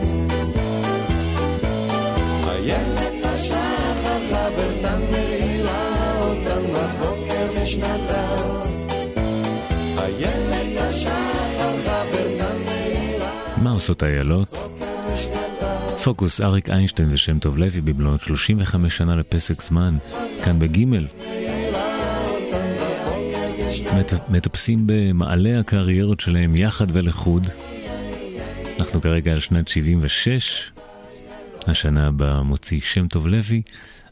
איילת 2.48 3.24
השחר 3.24 4.18
חברתן 4.30 5.00
מאירה 5.12 6.20
אותן 6.20 6.62
בבוקר 6.72 7.62
משנתן. 7.62 8.70
איילת 9.98 10.80
השחר 10.88 11.76
חברתן 11.84 12.56
מאירה... 12.66 13.30
מה 13.62 13.70
עושות 13.70 14.02
איילות? 14.02 14.48
פוקוס 16.04 16.40
אריק 16.40 16.70
איינשטיין 16.70 17.12
ושם 17.12 17.38
טוב 17.38 17.58
לוי 17.58 17.80
במלאת 17.80 18.22
35 18.22 18.96
שנה 18.96 19.16
לפסק 19.16 19.62
זמן, 19.62 19.96
כאן 20.44 20.58
בגימל. 20.58 21.06
מטפסים 24.28 24.82
במעלה 24.86 25.60
הקריירות 25.60 26.20
שלהם 26.20 26.56
יחד 26.56 26.86
ולחוד. 26.92 27.48
אנחנו 28.80 29.00
כרגע 29.00 29.32
על 29.32 29.40
שנת 29.40 29.68
76, 29.68 30.70
השנה 31.66 32.06
הבאה 32.06 32.42
מוציא 32.42 32.80
שם 32.80 33.08
טוב 33.08 33.26
לוי, 33.26 33.62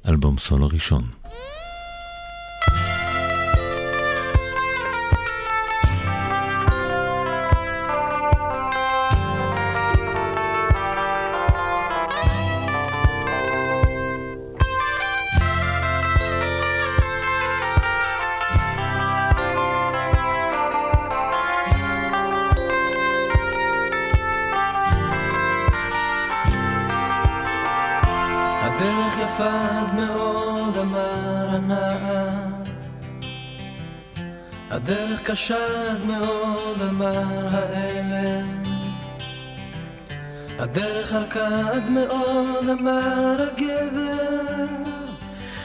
אלבום 0.09 0.39
סולו 0.39 0.67
ראשון. 0.73 1.03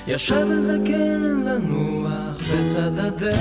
ישב 0.07 0.47
הזקן 0.49 1.43
לנוח 1.45 2.37
בצד 2.37 2.99
הדרך. 2.99 3.33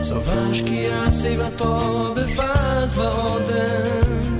צובה 0.00 0.54
שקיעה 0.54 1.10
סביבתו 1.10 2.14
בפז 2.14 2.98
ועודן. 2.98 4.36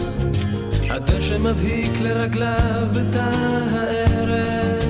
הדשא 0.90 1.38
מבהיק 1.38 2.00
לרגליו 2.00 2.88
בתא 2.92 3.30
הערב. 3.72 4.82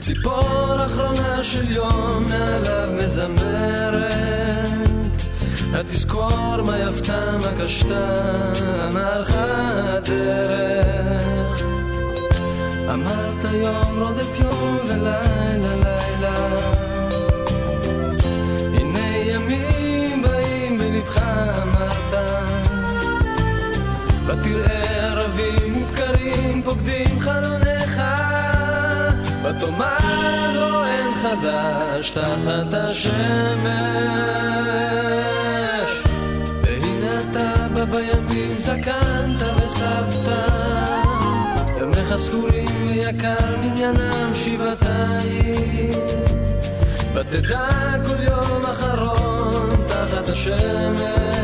ציפור 0.00 0.86
אחרונה 0.86 1.44
של 1.44 1.70
יום 1.70 2.24
מעליו 2.28 2.88
מזמרת. 2.92 4.12
התזכור 5.72 6.62
מה 6.66 6.78
יפתה 6.78 7.38
מה 7.38 7.52
קשתה 7.64 8.52
מהלכה 8.92 9.44
הדרך 9.86 11.62
אמרת 12.94 13.44
יום 13.52 13.98
רודף 13.98 14.40
יום 14.40 14.78
ולילה 14.88 15.74
לילה. 15.74 16.36
הנה 18.74 19.16
ימים 19.16 20.22
באים 20.22 20.78
בלבך 20.78 21.22
אמרת. 21.62 22.14
ותראה 24.26 25.10
ערבים 25.10 25.82
ובקרים 25.82 26.62
פוקדים 26.62 27.20
חלוניך. 27.20 28.02
ותאמר 29.42 30.52
לו 30.54 30.84
אין 30.84 31.14
חדש 31.22 32.10
תחת 32.10 32.74
השמש. 32.74 33.18
והנה 36.62 37.20
אתה 37.20 37.68
בא 37.74 37.84
בימים 37.84 38.58
זקנת 38.58 39.42
וסבת 39.42 40.28
ימיך 41.80 42.16
ספורים 42.16 42.66
ויקר 42.86 43.56
מניינם 43.60 44.30
שבעתיים 44.34 45.90
ותדע 47.14 47.68
כל 48.08 48.22
יום 48.22 48.66
אחרון 48.66 49.86
תחת 49.86 50.28
השמש. 50.28 51.38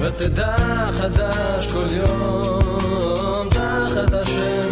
ותדע 0.00 0.56
חדש 0.92 1.72
כל 1.72 1.86
יום 1.96 3.48
תחת 3.48 4.12
השמש 4.12 4.65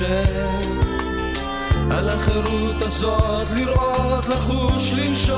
להתפשר 0.00 0.60
על 1.90 2.08
החירות 2.08 2.82
הזאת 2.82 3.46
לראות, 3.56 4.26
לחוש, 4.26 4.92
לנשום 4.92 5.36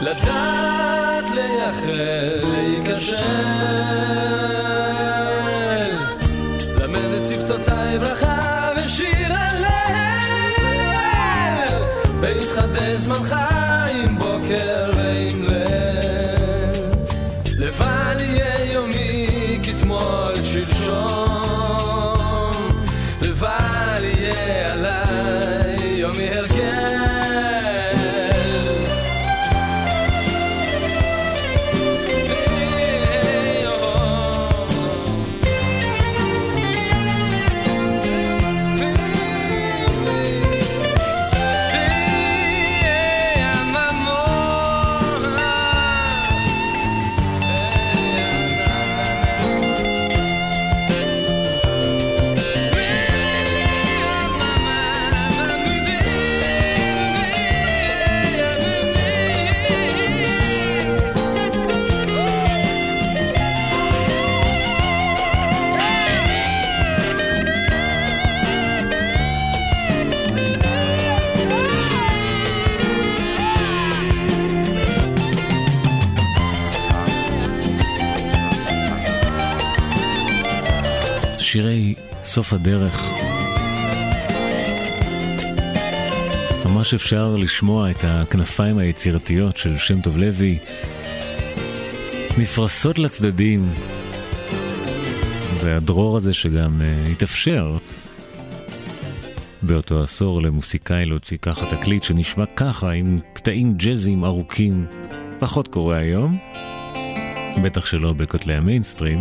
לדעת 0.00 1.30
לייחל, 1.30 2.40
להיכשל 2.44 3.16
סוף 82.30 82.52
הדרך. 82.52 83.04
ממש 86.64 86.94
אפשר 86.94 87.36
לשמוע 87.36 87.90
את 87.90 88.04
הכנפיים 88.04 88.78
היצירתיות 88.78 89.56
של 89.56 89.76
שם 89.76 90.00
טוב 90.00 90.18
לוי 90.18 90.58
נפרסות 92.38 92.98
לצדדים, 92.98 93.72
והדרור 95.60 96.16
הזה 96.16 96.34
שגם 96.34 96.80
uh, 96.80 97.10
התאפשר 97.10 97.76
באותו 99.62 100.02
עשור 100.02 100.42
למוסיקאי 100.42 101.06
להוציא 101.06 101.38
ככה 101.42 101.76
תקליט 101.76 102.02
שנשמע 102.02 102.46
ככה 102.46 102.90
עם 102.90 103.18
קטעים 103.32 103.74
ג'אזיים 103.76 104.24
ארוכים, 104.24 104.86
פחות 105.38 105.68
קורה 105.68 105.96
היום, 105.96 106.38
בטח 107.62 107.86
שלא 107.86 108.12
בכותלי 108.12 108.54
המיינסטרים. 108.54 109.18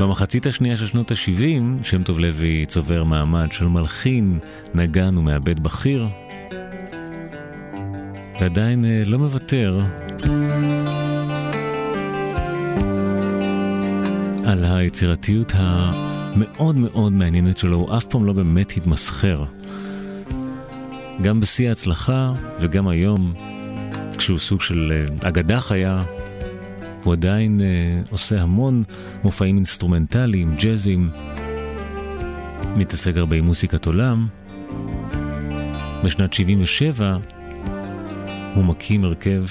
במחצית 0.00 0.46
השנייה 0.46 0.76
של 0.76 0.86
שנות 0.86 1.10
ה-70, 1.10 1.62
שם 1.82 2.02
טוב 2.02 2.18
לוי 2.18 2.66
צובר 2.66 3.04
מעמד 3.04 3.52
של 3.52 3.66
מלחין, 3.66 4.38
נגן 4.74 5.18
ומעבד 5.18 5.60
בכיר, 5.60 6.06
ועדיין 8.40 8.84
אה, 8.84 9.02
לא 9.06 9.18
מוותר 9.18 9.80
על 14.44 14.64
היצירתיות 14.64 15.52
המאוד 15.54 16.76
מאוד 16.76 17.12
מעניינת 17.12 17.58
שלו, 17.58 17.76
הוא 17.76 17.96
אף 17.96 18.04
פעם 18.04 18.24
לא 18.24 18.32
באמת 18.32 18.72
התמסחר. 18.76 19.44
גם 21.22 21.40
בשיא 21.40 21.68
ההצלחה 21.68 22.32
וגם 22.60 22.88
היום, 22.88 23.32
כשהוא 24.18 24.38
סוג 24.38 24.60
של 24.60 24.92
אה, 24.92 25.28
אגדה 25.28 25.60
חיה, 25.60 26.02
הוא 27.08 27.12
עדיין 27.12 27.60
אה, 27.60 28.10
עושה 28.10 28.42
המון 28.42 28.82
מופעים 29.24 29.56
אינסטרומנטליים, 29.56 30.54
ג'אזים, 30.58 31.10
מתעסק 32.76 33.16
הרבה 33.16 33.36
עם 33.36 33.44
מוסיקת 33.44 33.86
עולם. 33.86 34.26
בשנת 36.04 36.32
77 36.32 37.16
הוא 38.54 38.64
מקים 38.64 39.04
הרכב 39.04 39.44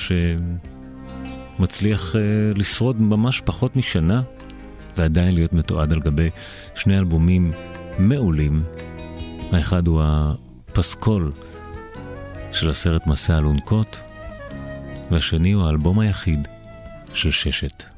שמצליח 1.57 2.15
אה, 2.15 2.17
לשרוד 2.57 3.01
ממש 3.01 3.41
פחות 3.41 3.75
משנה 3.75 4.21
ועדיין 4.97 5.33
להיות 5.35 5.53
מתועד 5.53 5.93
על 5.93 5.99
גבי 5.99 6.29
שני 6.75 6.97
אלבומים 6.97 7.51
מעולים. 7.99 8.63
האחד 9.51 9.87
הוא 9.87 10.01
הפסקול 10.03 11.31
של 12.51 12.69
הסרט 12.69 13.07
מסע 13.07 13.37
אלונקות, 13.37 13.99
והשני 15.11 15.51
הוא 15.51 15.65
האלבום 15.65 15.99
היחיד 15.99 16.47
של 17.17 17.31
ששת. 17.31 17.96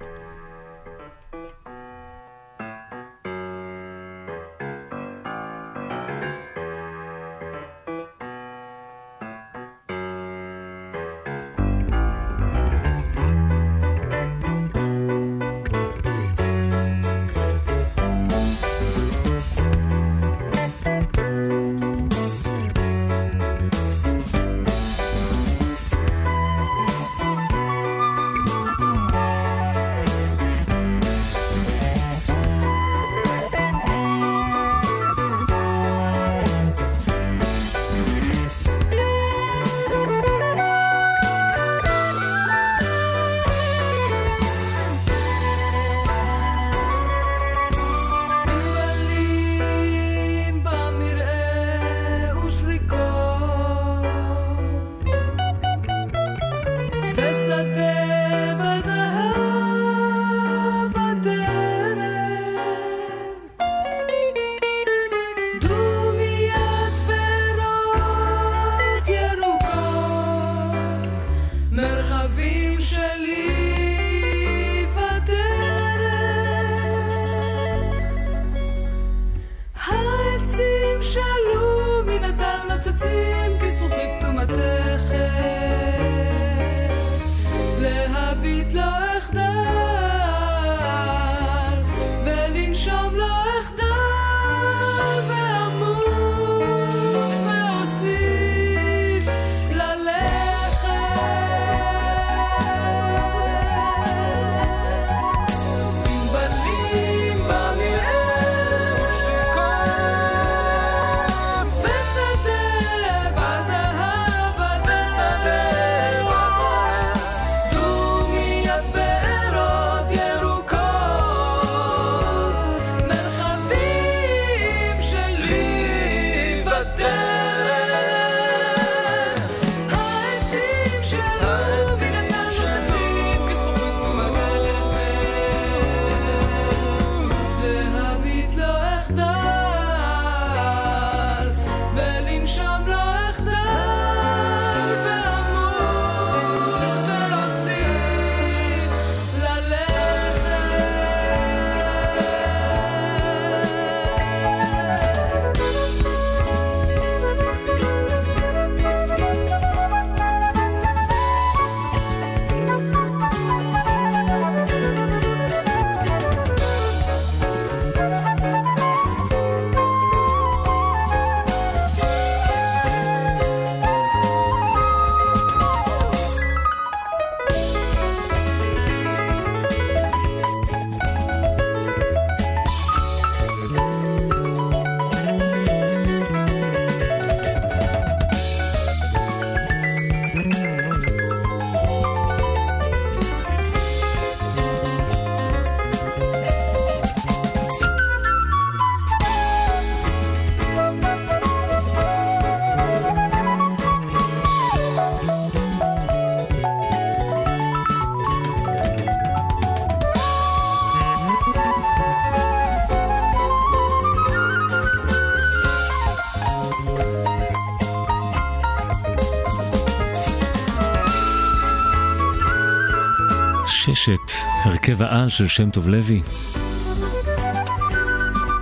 ששת, 223.96 224.32
הרכב 224.64 225.02
העל 225.02 225.30
של 225.30 225.48
שם 225.48 225.70
טוב 225.70 225.90
לוי. 225.90 226.22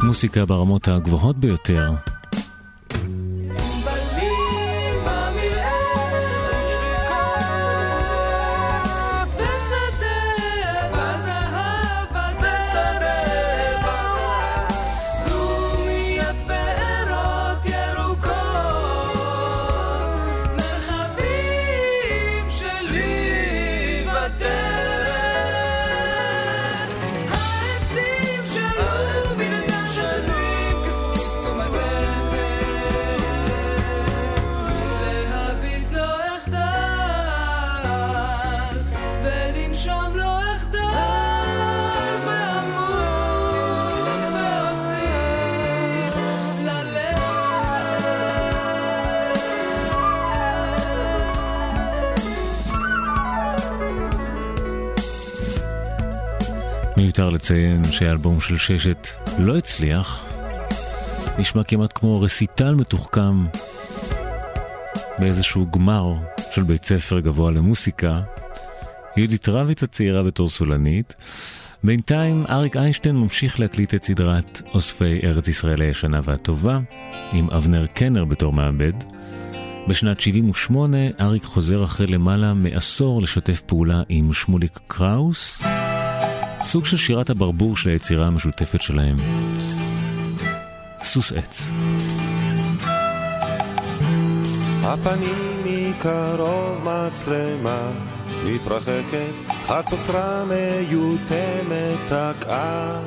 מוסיקה 0.03 0.45
ברמות 0.45 0.87
הגבוהות 0.87 1.37
ביותר. 1.37 1.89
שהאלבום 57.97 58.41
של 58.41 58.57
ששת 58.57 59.07
לא 59.39 59.57
הצליח. 59.57 60.25
נשמע 61.39 61.63
כמעט 61.63 61.91
כמו 61.95 62.21
רסיטל 62.21 62.75
מתוחכם 62.75 63.45
באיזשהו 65.19 65.71
גמר 65.71 66.13
של 66.51 66.63
בית 66.63 66.85
ספר 66.85 67.19
גבוה 67.19 67.51
למוסיקה. 67.51 68.21
יהודית 69.17 69.49
רביץ 69.49 69.83
הצעירה 69.83 70.23
בתור 70.23 70.49
סולנית. 70.49 71.15
בינתיים 71.83 72.45
אריק 72.49 72.77
איינשטיין 72.77 73.15
ממשיך 73.15 73.59
להקליט 73.59 73.93
את 73.93 74.03
סדרת 74.03 74.61
אוספי 74.73 75.19
ארץ 75.23 75.47
ישראל 75.47 75.81
הישנה 75.81 76.19
והטובה, 76.23 76.79
עם 77.33 77.49
אבנר 77.49 77.85
קנר 77.85 78.25
בתור 78.25 78.53
מעבד. 78.53 78.93
בשנת 79.87 80.19
78 80.19 80.97
אריק 81.19 81.43
חוזר 81.43 81.83
אחרי 81.83 82.07
למעלה 82.07 82.53
מעשור 82.53 83.21
לשתף 83.21 83.61
פעולה 83.61 84.01
עם 84.09 84.33
שמוליק 84.33 84.79
קראוס. 84.87 85.61
סוג 86.61 86.85
של 86.85 86.97
שירת 86.97 87.29
הברבור 87.29 87.77
של 87.77 87.89
היצירה 87.89 88.27
המשותפת 88.27 88.81
שלהם. 88.81 89.15
סוס 91.03 91.33
עץ. 91.33 91.69
הפנים 94.83 95.63
מקרוב 95.65 96.83
מצלמה 96.83 97.91
מתרחקת, 98.45 99.33
חצוצרה 99.65 100.45
מיותמת 100.45 101.97
תקעה. 102.05 102.99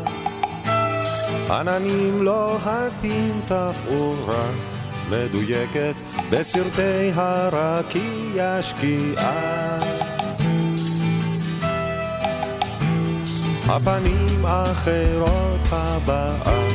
עננים 1.50 2.22
לוהטים 2.22 3.40
תפאורה 3.44 4.50
מדויקת 5.10 5.94
בסרטי 6.30 7.12
הרקיע 7.14 8.62
שקיעה. 8.62 9.99
הפנים 13.72 14.46
אחרות 14.46 15.60
הבאה 15.72 16.68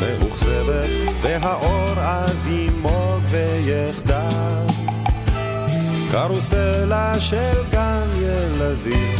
מאוכזבת 0.00 0.88
והאור 1.22 2.00
אז 2.00 2.48
ימוג 2.48 3.22
ויחדל 3.28 4.66
קרוסלה 6.10 7.20
של 7.20 7.62
גן 7.70 8.08
ילדים 8.22 9.16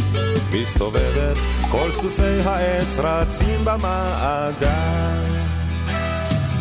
מסתובבת 0.51 1.37
כל 1.71 1.91
סוסי 1.91 2.39
העץ 2.45 2.97
רצים 2.97 3.59
במעגל. 3.63 4.65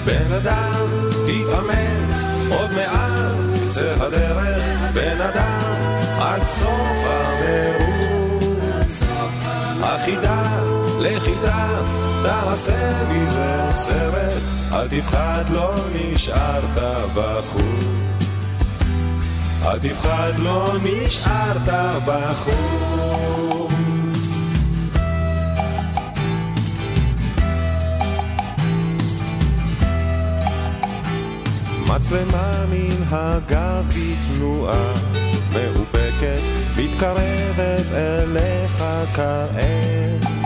בן 0.04 0.32
אדם 0.32 0.86
תתאמץ 1.26 2.26
עוד 2.50 2.72
מעט 2.72 3.62
קצה 3.62 3.94
הדרך 4.00 4.58
בן 4.94 5.20
אדם 5.20 5.74
עד 6.20 6.48
סוף 6.48 7.06
המרוץ. 7.06 7.94
החידה, 9.82 10.43
לחידה, 11.04 11.82
תעשה 12.22 13.04
מזה 13.12 13.68
סרט, 13.70 14.32
אל 14.72 14.88
תפחד, 14.88 15.44
לא 15.50 15.74
נשארת 15.94 16.78
בחוץ. 17.14 18.82
אל 19.62 19.78
תפחד, 19.78 20.32
לא 20.38 20.72
נשארת 20.82 21.68
בחוץ. 22.06 23.72
מצלמה 31.86 32.64
מן 32.70 33.02
הגב 33.10 33.86
בתנועה 33.88 34.92
מאופקת, 35.52 36.40
מתקרבת 36.76 37.90
אליך 37.92 38.84
כעת. 39.14 40.43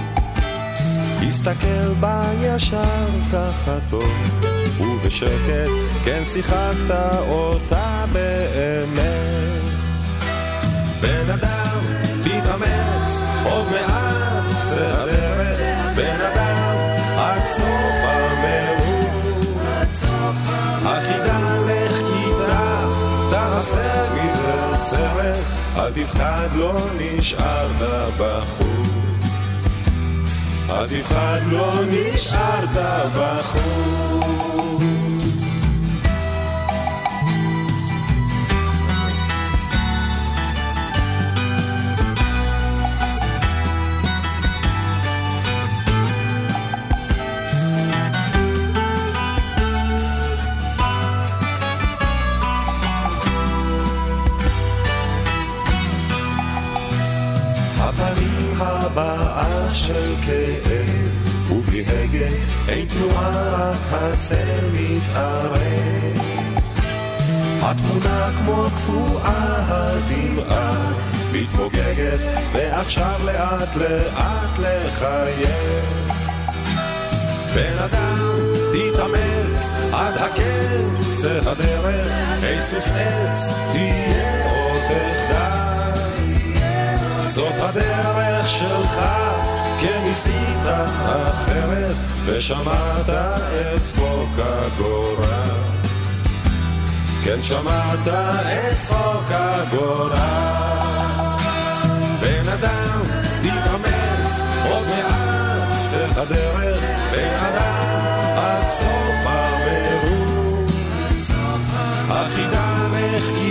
הסתכל 1.29 1.95
בה 2.01 2.23
ישר 2.41 3.07
ככה 3.33 3.79
טוב, 3.91 4.13
ובשקט, 4.81 5.71
כן 6.05 6.23
שיחקת 6.25 6.91
אותה 7.29 8.05
באמת. 8.13 9.63
בן 11.01 11.31
אדם, 11.31 11.79
תתאמץ, 12.23 13.23
עוד 13.45 13.67
מעט 13.71 14.45
קצה 14.61 15.03
הדרך, 15.03 15.61
בן 15.97 16.21
אדם, 16.33 16.77
עד 17.19 17.47
סוף 17.47 17.99
המרוץ. 18.05 20.05
החידה 20.85 21.59
לך 21.67 21.99
כיתה, 21.99 22.89
תעשה 23.31 24.07
מזה 24.15 24.55
סרט, 24.75 25.37
אל 25.77 25.93
תפחד, 25.93 26.49
לא 26.55 26.75
נשארת 26.99 27.81
בחוץ. 28.19 28.98
אל 30.71 30.87
תפחד, 30.87 31.41
לא 31.51 31.73
נשארת 31.91 32.77
בחוץ. 33.17 34.48
של 59.73 60.15
כאב, 60.27 61.09
ובלי 61.51 61.85
הגה 61.87 62.27
אין 62.69 62.87
תנועה, 62.89 63.71
רק 63.71 63.77
הצל 63.91 64.61
מתערב. 64.73 66.19
התמונה 67.63 68.31
כמו 68.39 68.65
קפואה 68.77 69.65
הדמעה 69.69 70.93
מתפוגגת, 71.33 72.19
ועכשיו 72.53 73.21
לאט 73.25 73.77
לאט 73.77 74.59
לחייב. 74.59 76.09
בן 77.55 77.79
אדם, 77.79 78.39
תתאמץ 78.73 79.71
עד 79.93 80.15
הקץ, 80.17 81.07
קצה 81.07 81.39
הדרך, 81.47 82.13
היסוס 82.43 82.91
עץ, 82.91 83.55
תהיה 83.73 84.45
עוד 84.45 84.81
תחדל. 84.89 85.99
זאת 87.27 87.53
הדרך 87.59 88.28
שלך, 88.49 89.01
כן 89.81 90.01
ניסית 90.05 90.65
אחרת, 91.05 91.95
ושמעת 92.25 93.09
את 93.09 93.83
צחוק 93.83 94.31
הגורל. 94.39 95.51
כן 97.25 97.43
שמעת 97.43 98.09
את 98.09 98.79
צחוק 98.79 99.25
הגורל. 99.31 100.19
בן 102.21 102.49
אדם, 102.49 103.03
תתאמץ 103.43 104.45
עוד 104.71 104.83
מעט, 104.89 105.85
קצה 105.85 106.07
הדרך, 106.17 106.81
בן 107.13 107.35
אדם, 107.35 108.39
עד 108.39 108.67
סוף 108.67 109.27
המרוץ. 109.27 110.79
החידה 112.11 112.69
כיתה 113.35 113.48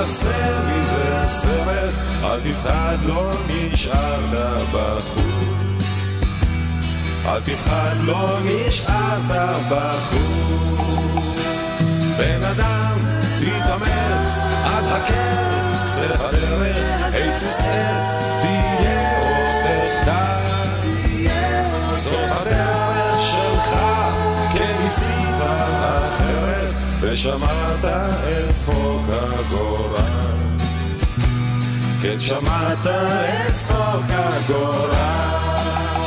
תעשה 0.00 0.60
מזה 0.66 1.24
סרט, 1.24 1.94
אל 2.24 2.40
תפחד, 2.40 2.96
לא 3.06 3.30
נשאר. 3.48 4.10
נשארת 4.32 4.68
בחוץ. 4.72 5.84
אל 7.26 7.40
תפחד, 7.40 7.96
לא 8.04 8.38
נשארת 8.44 9.62
בחוץ. 9.68 11.24
בן 12.18 12.42
אדם, 12.42 12.98
תתאמץ 13.40 14.38
עד 14.64 14.84
הקץ, 14.84 15.78
קצה 15.86 16.04
הדרך, 16.04 16.76
היסוס 17.12 17.60
עץ, 17.60 18.30
תהיה 18.40 19.18
עוד 19.18 19.64
תחדל. 19.64 20.86
זאת 21.96 22.30
הדרך 22.30 23.20
שלך, 23.20 23.76
כן 24.52 24.76
ניסית 24.82 25.40
אחרת, 25.40 26.74
ושמעת 27.00 27.84
את 27.84 28.50
צחוק 28.50 29.02
הגורל. 29.10 30.36
כן 32.02 32.20
שמעת 32.20 32.86
את 32.86 33.54
צחוק 33.54 34.04
הגורל. 34.08 34.90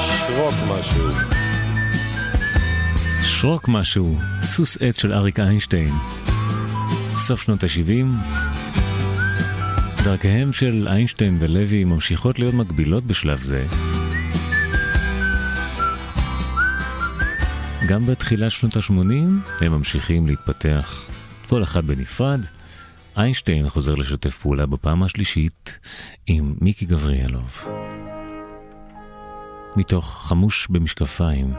שרוק 0.08 0.56
משהו. 0.72 1.08
שרוק 3.24 3.68
משהו, 3.68 4.18
סוס 4.42 4.78
עץ 4.82 5.00
של 5.00 5.14
אריק 5.14 5.40
איינשטיין. 5.40 5.94
סוף 7.16 7.42
שנות 7.42 7.64
ה-70, 7.64 8.06
דרכיהם 10.04 10.54
של 10.54 10.88
איינשטיין 10.88 11.38
ולוי 11.40 11.84
ממשיכות 11.84 12.40
להיות 12.40 12.54
מקבילות 12.54 13.04
בשלב 13.04 13.42
זה. 13.42 13.66
גם 17.88 18.06
בתחילת 18.06 18.52
שנות 18.52 18.76
ה-80 18.76 18.94
הם 19.62 19.72
ממשיכים 19.72 20.28
להתפתח, 20.28 21.10
כל 21.48 21.64
אחד 21.64 21.86
בנפרד. 21.86 22.40
איינשטיין 23.18 23.70
חוזר 23.70 23.94
לשתף 23.96 24.38
פעולה 24.38 24.66
בפעם 24.66 25.04
השלישית 25.04 25.78
עם 26.28 26.56
מיקי 26.62 26.86
גבריאלוב. 26.86 27.62
מתוך 29.76 30.24
חמוש 30.28 30.68
במשקפיים. 30.70 31.54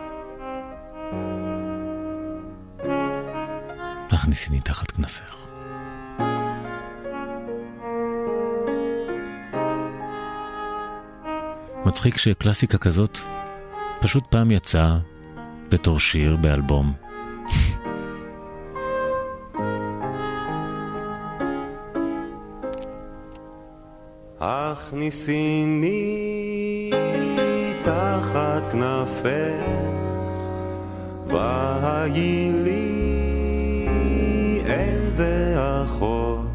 תכניסיני 4.09 4.61
תחת 4.61 4.91
כנפך. 4.91 5.37
מצחיק 11.87 12.19
שקלאסיקה 12.19 12.79
כזאת 12.79 13.19
פשוט 14.01 14.27
פעם 14.27 14.51
יצאה 14.51 14.99
בתור 15.71 15.99
שיר 16.01 16.37
באלבום. 16.37 16.93
הכניסיני 24.41 26.11
תחת 27.83 28.67
כנפך, 28.73 29.65
והי 31.27 32.51
לי 32.65 33.05
אם 34.67 35.11
ואחות, 35.17 36.47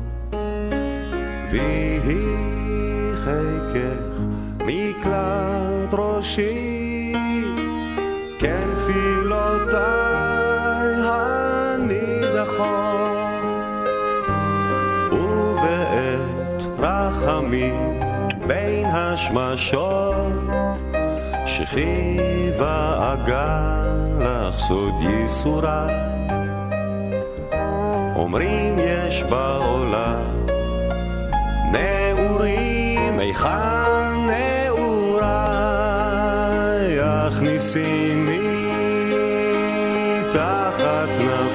ויהי 1.52 2.26
חיקך 3.16 4.29
השמשות, 19.20 20.34
שכיבה 21.46 23.14
אגן 23.14 24.20
לך 24.20 24.58
סוד 24.58 24.94
ייסוריי. 25.02 25.96
אומרים 28.16 28.80
יש 28.80 29.24
בעולם 29.24 30.46
נעורים, 31.72 33.20
היכן 33.20 34.26
נעוריי? 34.28 35.30
הכניסיני 37.02 38.40
תחת 40.32 41.10
כנפך, 41.20 41.49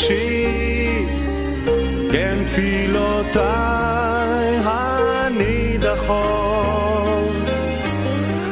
ראשי. 0.00 1.04
כן 2.12 2.38
תפילותיי 2.46 3.42
הנידחות, 4.64 6.16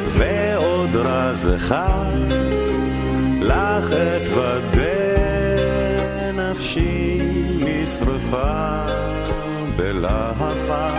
ועוד 0.07 0.95
רז 0.95 1.51
אחד 1.55 2.31
לך 3.41 3.93
אתוודה 3.93 4.81
נפשי 6.33 7.21
נשרפה 7.59 8.85
בלהבה. 9.75 10.98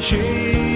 she 0.00 0.67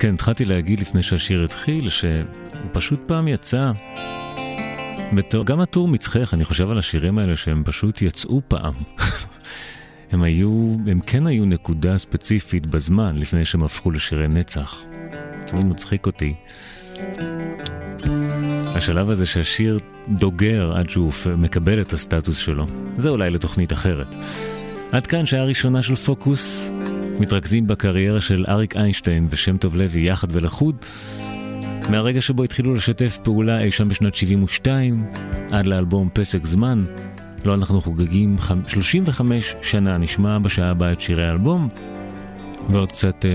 כן, 0.00 0.14
התחלתי 0.14 0.44
להגיד 0.44 0.80
לפני 0.80 1.02
שהשיר 1.02 1.44
התחיל, 1.44 1.88
שהוא 1.88 2.22
פשוט 2.72 3.00
פעם 3.06 3.28
יצא. 3.28 3.72
בתור, 5.12 5.44
גם 5.44 5.60
הטור 5.60 5.88
מצחך, 5.88 6.34
אני 6.34 6.44
חושב 6.44 6.70
על 6.70 6.78
השירים 6.78 7.18
האלה 7.18 7.36
שהם 7.36 7.62
פשוט 7.64 8.02
יצאו 8.02 8.40
פעם. 8.48 8.74
הם 10.12 10.22
היו, 10.22 10.76
הם 10.86 11.00
כן 11.00 11.26
היו 11.26 11.44
נקודה 11.44 11.98
ספציפית 11.98 12.66
בזמן 12.66 13.16
לפני 13.18 13.44
שהם 13.44 13.64
הפכו 13.64 13.90
לשירי 13.90 14.28
נצח. 14.28 14.82
תמיד 15.46 15.64
מצחיק 15.64 16.06
אותי. 16.06 16.34
השלב 18.66 19.10
הזה 19.10 19.26
שהשיר 19.26 19.78
דוגר 20.08 20.72
עד 20.76 20.90
שהוא 20.90 21.12
מקבל 21.36 21.80
את 21.80 21.92
הסטטוס 21.92 22.36
שלו. 22.36 22.66
זה 22.98 23.08
אולי 23.08 23.30
לתוכנית 23.30 23.72
אחרת. 23.72 24.14
עד 24.92 25.06
כאן 25.06 25.26
שעה 25.26 25.44
ראשונה 25.44 25.82
של 25.82 25.94
פוקוס. 25.94 26.70
מתרכזים 27.20 27.66
בקריירה 27.66 28.20
של 28.20 28.44
אריק 28.48 28.76
איינשטיין 28.76 29.26
ושם 29.30 29.56
טוב 29.56 29.76
לוי 29.76 30.08
יחד 30.08 30.28
ולחוד. 30.30 30.76
מהרגע 31.90 32.20
שבו 32.20 32.44
התחילו 32.44 32.74
לשתף 32.74 33.18
פעולה 33.22 33.60
אי 33.60 33.70
שם 33.70 33.88
בשנת 33.88 34.14
72 34.14 35.04
עד 35.50 35.66
לאלבום 35.66 36.08
פסק 36.12 36.46
זמן, 36.46 36.84
לא 37.44 37.54
אנחנו 37.54 37.80
חוגגים 37.80 38.36
35 38.66 39.54
שנה, 39.62 39.98
נשמע 39.98 40.38
בשעה 40.38 40.70
הבאה 40.70 40.92
את 40.92 41.00
שירי 41.00 41.28
האלבום 41.28 41.68
ועוד 42.70 42.92
קצת 42.92 43.24
אה, 43.24 43.30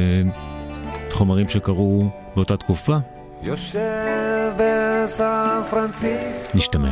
חומרים 1.11 1.49
שקרו 1.49 2.09
באותה 2.35 2.57
תקופה. 2.57 2.97
יושב 3.43 4.51
בסן 4.57 5.61
פרנסיסקו 5.69 6.57
נשתמע. 6.57 6.91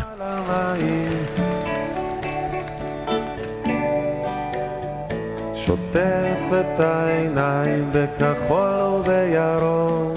שוטף 5.65 6.41
את 6.51 6.79
העיניים 6.79 7.89
בכחול 7.91 8.99
ובירוק. 8.99 10.13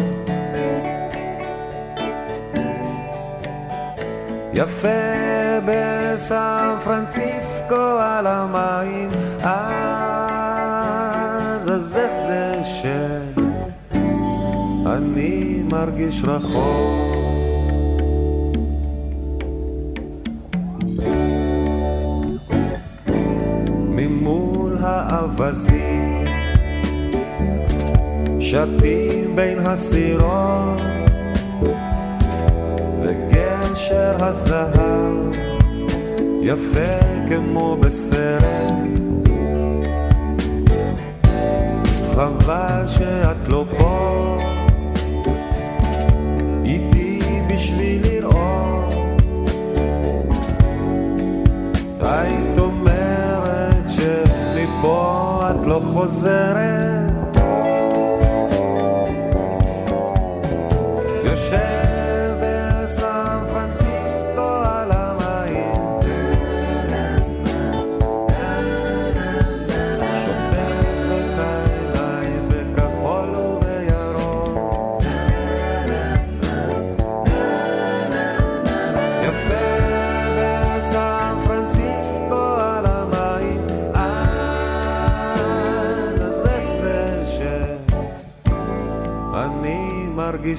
יפה 4.53 4.89
בסן 5.67 6.75
פרנסיסקו 6.85 7.99
על 8.01 8.27
המים 8.27 9.09
אז 9.43 9.53
אז 11.73 11.97
איך 11.97 12.17
זה 12.17 12.53
שאני 12.65 15.63
מרגיש 15.71 16.25
רחוק. 16.25 17.17
ממול 23.89 24.56
האווזים. 24.87 26.25
שתים 28.41 29.37
בין 29.37 29.59
הסירות 29.59 30.83
וגשר 33.03 34.17
הזהב 34.19 35.35
יפה 36.43 37.27
כמו 37.29 37.77
בסרט. 37.81 38.43
חבל 42.15 42.87
שאת 42.87 43.37
לא 43.49 43.65
פה 43.79 44.16
את 56.07 56.96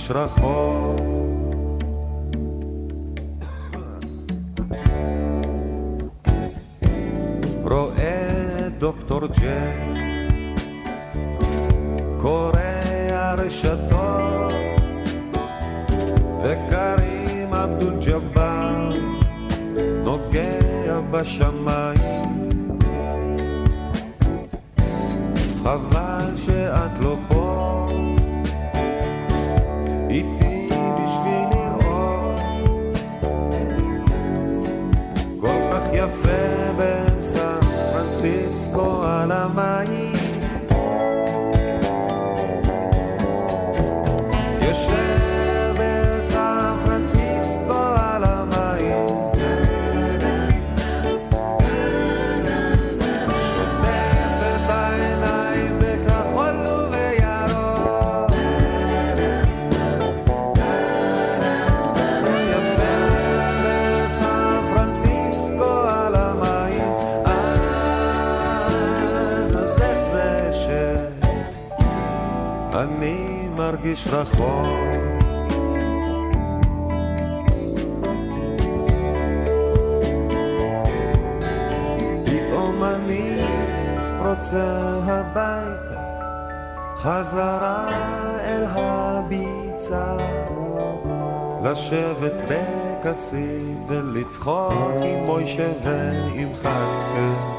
מרגיש 0.08 0.12
רחוק. 0.12 1.00
רואה 7.64 8.68
דוקטור 8.80 9.28
ג'ק 9.28 10.02
קורא 12.18 12.60
הרשתות 13.12 14.54
וקרים 16.44 17.54
אבדול 17.54 17.94
ג'באר 18.06 18.90
נוגע 20.04 21.00
בשמיים 21.12 21.97
מרגיש 73.98 74.14
רחוק 74.14 74.98
פתאום 82.26 82.84
אני 82.84 83.42
רוצה 84.26 85.00
הביתה 85.04 86.02
חזרה 86.98 87.90
אל 88.40 88.66
הביצה 88.68 90.18
לשבת 91.64 92.34
בכסית 92.50 93.78
ולצחוק 93.88 94.74
עם 95.00 95.26
מוישה 95.26 95.72
ועם 95.84 96.50
חצקה 96.56 97.57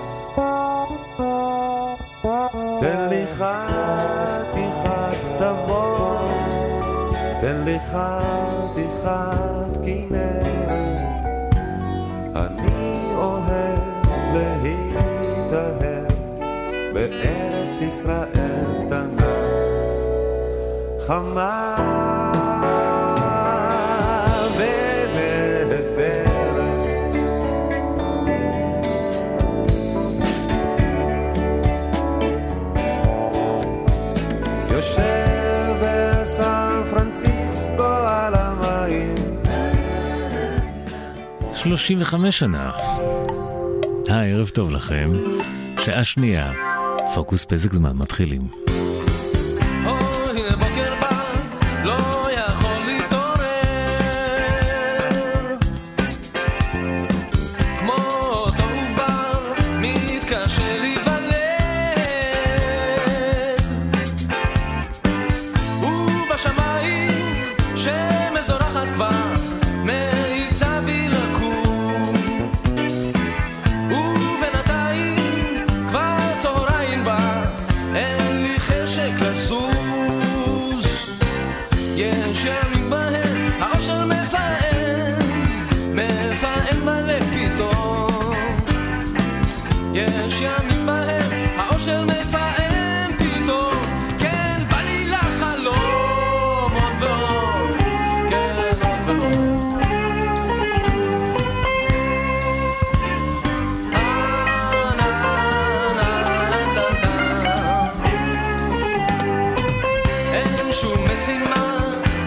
לי 7.79 7.85
חתיכת 7.85 9.79
כנרת. 9.85 11.01
אני 12.37 13.15
אוהב 13.15 14.07
להתאהב 14.63 16.13
בארץ 16.95 17.81
ישראל 17.81 18.87
קטנה. 18.87 19.33
חמה 21.07 22.18
35 41.69 42.39
שנה. 42.39 42.71
היי, 44.09 44.33
ערב 44.33 44.49
טוב 44.49 44.71
לכם. 44.71 45.11
שעה 45.85 46.05
שנייה, 46.05 46.53
פוקוס 47.15 47.45
פסק 47.45 47.73
זמן 47.73 47.97
מתחילים. 47.97 48.68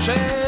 change. 0.01 0.40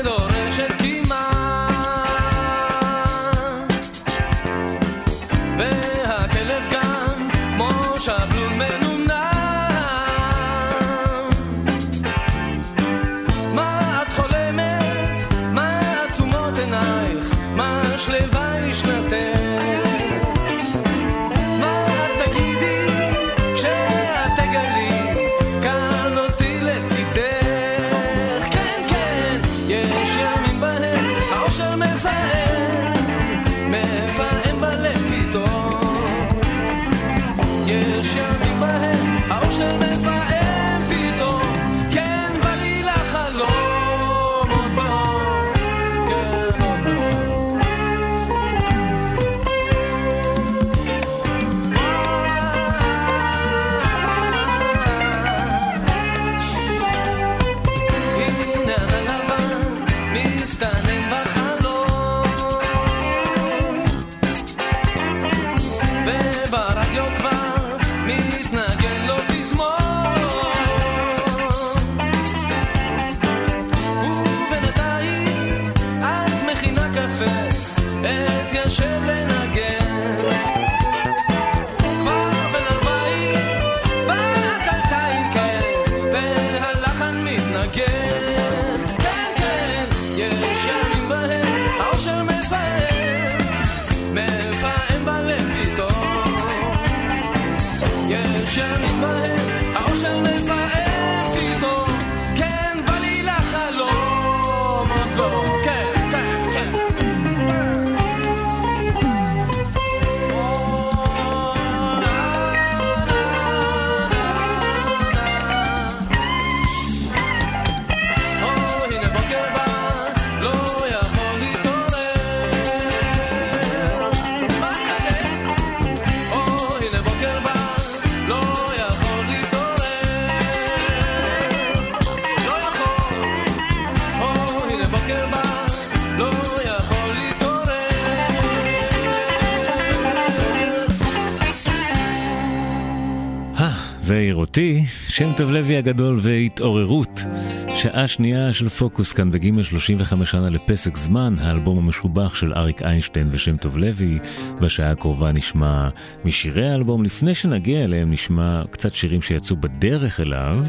שם 145.16 145.34
טוב 145.38 145.52
לוי 145.52 145.78
הגדול 145.78 146.20
והתעוררות. 146.24 147.22
שעה 147.70 148.08
שנייה 148.08 148.54
של 148.54 148.70
פוקוס 148.70 149.14
כאן 149.14 149.32
בגימל 149.32 149.64
35 149.64 150.32
שנה 150.32 150.50
לפסק 150.50 150.98
זמן, 150.98 151.36
האלבום 151.40 151.78
המשובח 151.78 152.36
של 152.36 152.54
אריק 152.54 152.82
איינשטיין 152.82 153.30
ושם 153.32 153.58
טוב 153.58 153.78
לוי. 153.78 154.20
בשעה 154.62 154.92
הקרובה 154.92 155.32
נשמע 155.32 155.90
משירי 156.26 156.70
האלבום, 156.70 157.04
לפני 157.04 157.34
שנגיע 157.34 157.84
אליהם 157.84 158.12
נשמע 158.12 158.64
קצת 158.72 158.94
שירים 158.94 159.22
שיצאו 159.22 159.56
בדרך 159.56 160.20
אליו. 160.20 160.64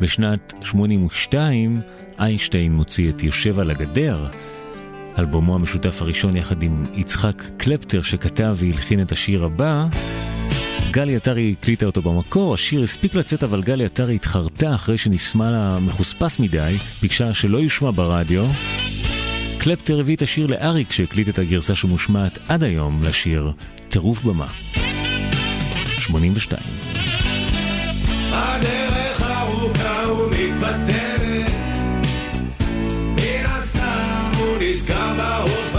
בשנת 0.00 0.52
82 0.62 1.80
איינשטיין 2.20 2.72
מוציא 2.72 3.10
את 3.10 3.22
יושב 3.22 3.60
על 3.60 3.70
הגדר. 3.70 4.26
אלבומו 5.18 5.54
המשותף 5.54 6.02
הראשון 6.02 6.36
יחד 6.36 6.62
עם 6.62 6.84
יצחק 6.94 7.42
קלפטר 7.56 8.02
שכתב 8.02 8.56
והלחין 8.58 9.02
את 9.02 9.12
השיר 9.12 9.44
הבא. 9.44 9.86
גלי 10.90 11.16
עטרי 11.16 11.54
הקליטה 11.58 11.86
אותו 11.86 12.02
במקור, 12.02 12.54
השיר 12.54 12.82
הספיק 12.82 13.14
לצאת 13.14 13.42
אבל 13.42 13.62
גלי 13.62 13.84
עטרי 13.84 14.14
התחרטה 14.14 14.74
אחרי 14.74 14.98
שנשמע 14.98 15.50
לה 15.50 15.78
מחוספס 15.78 16.38
מדי, 16.38 16.76
ביקשה 17.02 17.34
שלא 17.34 17.58
יושמע 17.58 17.90
ברדיו. 17.90 18.46
קלפטר 19.58 20.00
הביא 20.00 20.16
את 20.16 20.22
השיר 20.22 20.46
לאריק 20.46 20.92
שהקליט 20.92 21.28
את 21.28 21.38
הגרסה 21.38 21.74
שמושמעת 21.74 22.38
עד 22.48 22.64
היום 22.64 23.00
לשיר 23.02 23.52
טירוף 23.88 24.24
במה. 24.24 24.46
82. 25.98 26.62
הדרך 28.32 29.22
ארוכה 29.22 30.12
ומתבטלת, 30.12 31.50
מן 32.90 33.44
הסתם 33.44 34.30
הוא 34.38 34.56
נזכר 34.60 35.14
בהופעה. 35.16 35.69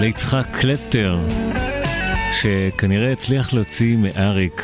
ליצחק 0.00 0.46
קלפטר, 0.52 1.18
שכנראה 2.40 3.12
הצליח 3.12 3.52
להוציא 3.52 3.96
מאריק 3.96 4.62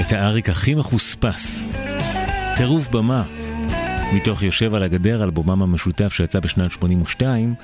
את 0.00 0.12
האריק 0.12 0.48
הכי 0.48 0.74
מחוספס. 0.74 1.64
טירוף 2.56 2.88
במה. 2.88 3.24
מתוך 4.12 4.42
יושב 4.42 4.74
על 4.74 4.82
הגדר, 4.82 5.24
אלבומם 5.24 5.62
המשותף 5.62 6.12
שיצא 6.12 6.40
בשנת 6.40 6.72
82, 6.72 7.54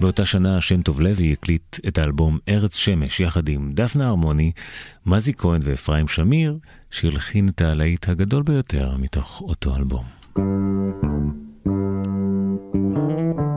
באותה 0.00 0.24
שנה 0.24 0.60
שם 0.60 0.82
טוב 0.82 1.00
לוי 1.00 1.32
הקליט 1.32 1.76
את 1.88 1.98
האלבום 1.98 2.38
ארץ 2.48 2.76
שמש 2.76 3.20
יחד 3.20 3.48
עם 3.48 3.70
דפנה 3.72 4.08
הרמוני, 4.08 4.52
מזי 5.06 5.32
כהן 5.34 5.60
ואפרים 5.64 6.08
שמיר, 6.08 6.58
שהלחין 6.90 7.48
את 7.48 7.60
הלהיט 7.60 8.08
הגדול 8.08 8.42
ביותר 8.42 8.96
מתוך 8.98 9.40
אותו 9.40 9.76
אלבום. 9.76 10.04
הידעת 12.76 13.51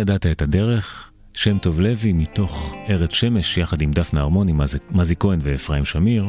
הידעת 0.00 0.26
את 0.26 0.42
הדרך? 0.42 1.10
שם 1.34 1.58
טוב 1.58 1.80
לוי 1.80 2.12
מתוך 2.12 2.74
ארץ 2.88 3.12
שמש 3.12 3.58
יחד 3.58 3.82
עם 3.82 3.90
דפנה 3.90 4.20
הרמוני, 4.20 4.52
מז- 4.52 4.78
מזי 4.90 5.14
כהן 5.18 5.38
ואפרים 5.42 5.84
שמיר. 5.84 6.24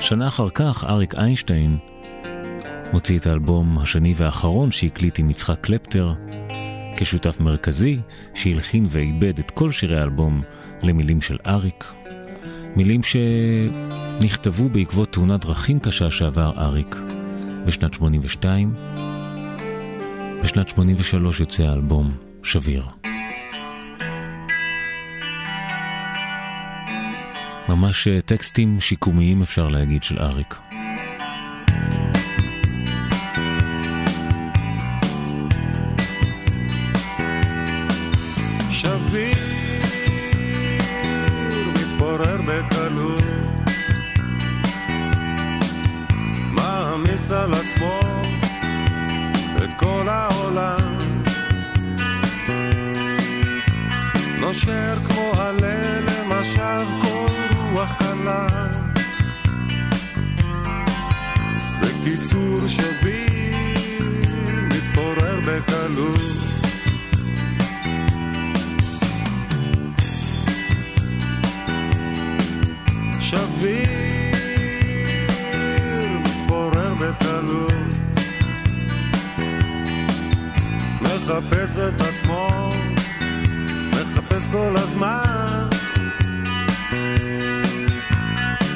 שנה 0.00 0.28
אחר 0.28 0.48
כך 0.54 0.84
אריק 0.88 1.14
איינשטיין 1.14 1.76
מוציא 2.92 3.18
את 3.18 3.26
האלבום 3.26 3.78
השני 3.78 4.14
והאחרון 4.16 4.70
שהקליט 4.70 5.18
עם 5.18 5.30
יצחק 5.30 5.60
קלפטר 5.60 6.12
כשותף 6.96 7.40
מרכזי 7.40 7.98
שהלחין 8.34 8.86
ועיבד 8.90 9.38
את 9.38 9.50
כל 9.50 9.70
שירי 9.72 10.00
האלבום 10.00 10.42
למילים 10.82 11.20
של 11.20 11.36
אריק. 11.46 11.84
מילים 12.76 13.00
שנכתבו 13.02 14.68
בעקבות 14.68 15.12
תאונת 15.12 15.40
דרכים 15.44 15.78
קשה 15.78 16.10
שעבר 16.10 16.52
אריק 16.58 16.96
בשנת 17.66 17.94
82. 17.94 18.74
בשנת 20.42 20.68
83 20.68 21.40
יוצא 21.40 21.62
האלבום 21.62 22.27
שביר. 22.42 22.86
ממש 27.68 28.08
אה, 28.08 28.20
טקסטים 28.20 28.80
שיקומיים 28.80 29.42
אפשר 29.42 29.68
להגיד 29.68 30.02
של 30.02 30.18
אריק. 30.18 30.54
על 47.32 47.54
עצמו 47.54 48.00
את 49.64 49.74
כל 49.74 50.08
העולם 50.08 50.87
נושר 54.48 54.94
כמו 55.08 55.32
עלה 55.36 56.00
למשב 56.00 56.86
כל 57.00 57.54
רוח 57.72 57.92
קלה. 57.98 58.48
בקיצור 61.80 62.68
שביר 62.68 63.56
מתפורר 64.68 65.40
בקלות. 65.40 66.20
שביר 73.20 73.88
מתפורר 76.24 76.94
בקלות. 76.94 77.72
מחפש 81.02 81.78
את 81.78 82.00
עצמו 82.00 82.72
מחפש 84.08 84.48
כל 84.48 84.72
הזמן. 84.74 85.68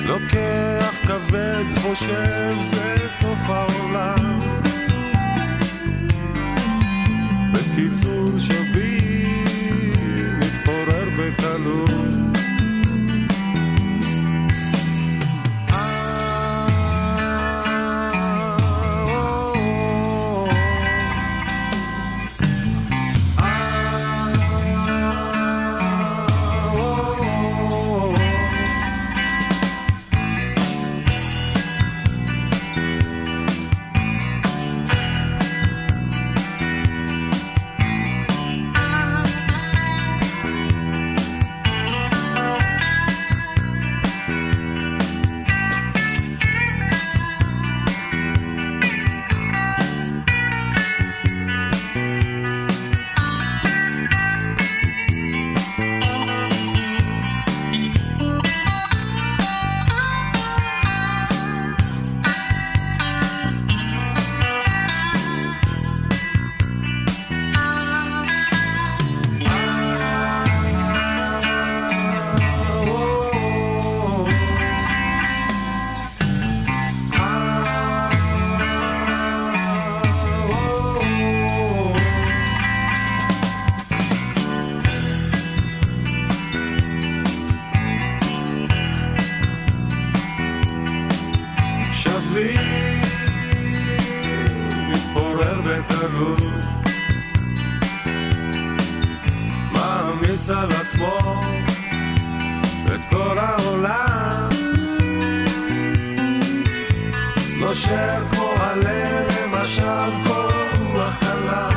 לוקח 0.06 0.98
כבד, 1.06 1.64
חושב 1.82 2.54
זה 2.60 2.96
סוף 3.08 3.38
העולם. 3.50 4.40
בקיצור 7.52 8.30
שביט 8.38 9.01
להעמיס 100.50 100.50
על 100.50 100.72
עצמו 100.80 101.42
את 102.94 103.04
כל 103.04 103.38
העולם. 103.38 104.48
נושר 107.60 108.24
כמו 108.30 108.54
הלל 108.58 109.26
למשב 109.28 110.12
כל 110.24 110.52
רוח 110.92 111.18
קלה. 111.20 111.70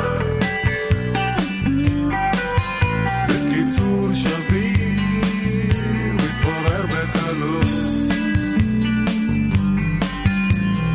בקיצור 3.29 4.09
שביר 4.13 4.93
מתפורר 6.13 6.85
בקלות. 6.85 7.67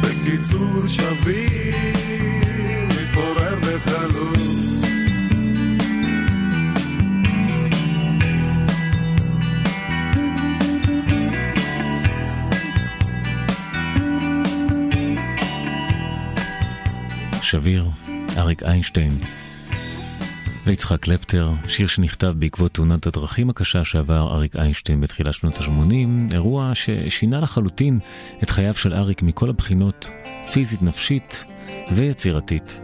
בקיצור 0.03 0.89
שביר 0.89 1.60
איינשטיין 18.63 19.13
ויצחק 20.65 21.01
קלפטר, 21.01 21.51
שיר 21.69 21.87
שנכתב 21.87 22.35
בעקבות 22.39 22.75
תאונת 22.75 23.07
הדרכים 23.07 23.51
הקשה 23.51 23.85
שעבר 23.85 24.35
אריק 24.35 24.57
איינשטיין 24.57 25.01
בתחילת 25.01 25.35
שנות 25.35 25.59
ה-80, 25.59 26.33
אירוע 26.33 26.71
ששינה 26.75 27.41
לחלוטין 27.41 27.99
את 28.43 28.51
חייו 28.51 28.75
של 28.75 28.95
אריק 28.95 29.23
מכל 29.23 29.51
הבחינות, 29.51 30.09
פיזית, 30.53 30.83
נפשית 30.83 31.45
ויצירתית. 31.93 32.81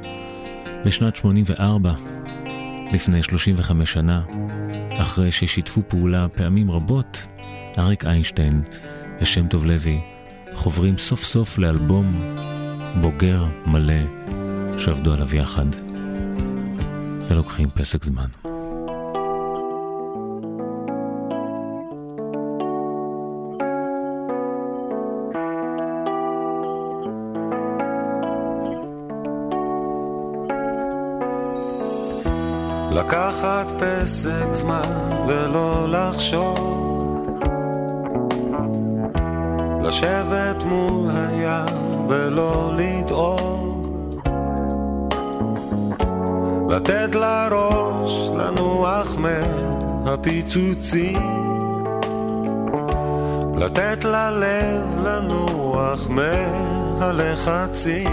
בשנת 0.85 1.17
84, 1.17 1.93
לפני 2.93 3.23
35 3.23 3.93
שנה, 3.93 4.23
אחרי 4.99 5.33
ששיתפו 5.33 5.83
פעולה 5.89 6.29
פעמים 6.29 6.71
רבות, 6.71 7.23
אריק 7.79 8.05
איינשטיין 8.05 8.63
ושם 9.21 9.49
טוב 9.49 9.67
לוי 9.67 10.01
חוברים 10.55 10.99
סוף 10.99 11.25
סוף 11.25 11.59
לאלבום 11.59 12.37
בוגר 13.01 13.45
מלא 13.67 14.03
שעבדו 14.79 15.13
עליו 15.13 15.35
יחד. 15.35 15.67
ולוקחים 17.29 17.69
פסק 17.71 18.05
זמן. 18.05 18.27
לקחת 32.93 33.73
פסק 33.79 34.53
זמן 34.53 34.83
ולא 35.29 35.89
לחשוב 35.89 36.77
לשבת 39.83 40.65
מול 40.65 41.11
הים 41.11 42.09
ולא 42.09 42.73
לדאוג 42.77 43.66
לתת 46.69 47.15
לראש 47.15 48.31
לנוח 48.37 49.17
מהפיצוצים. 50.05 51.19
לתת 53.57 54.05
ללב 54.05 55.01
לנוח 55.05 56.09
מהלחצים. 57.01 58.11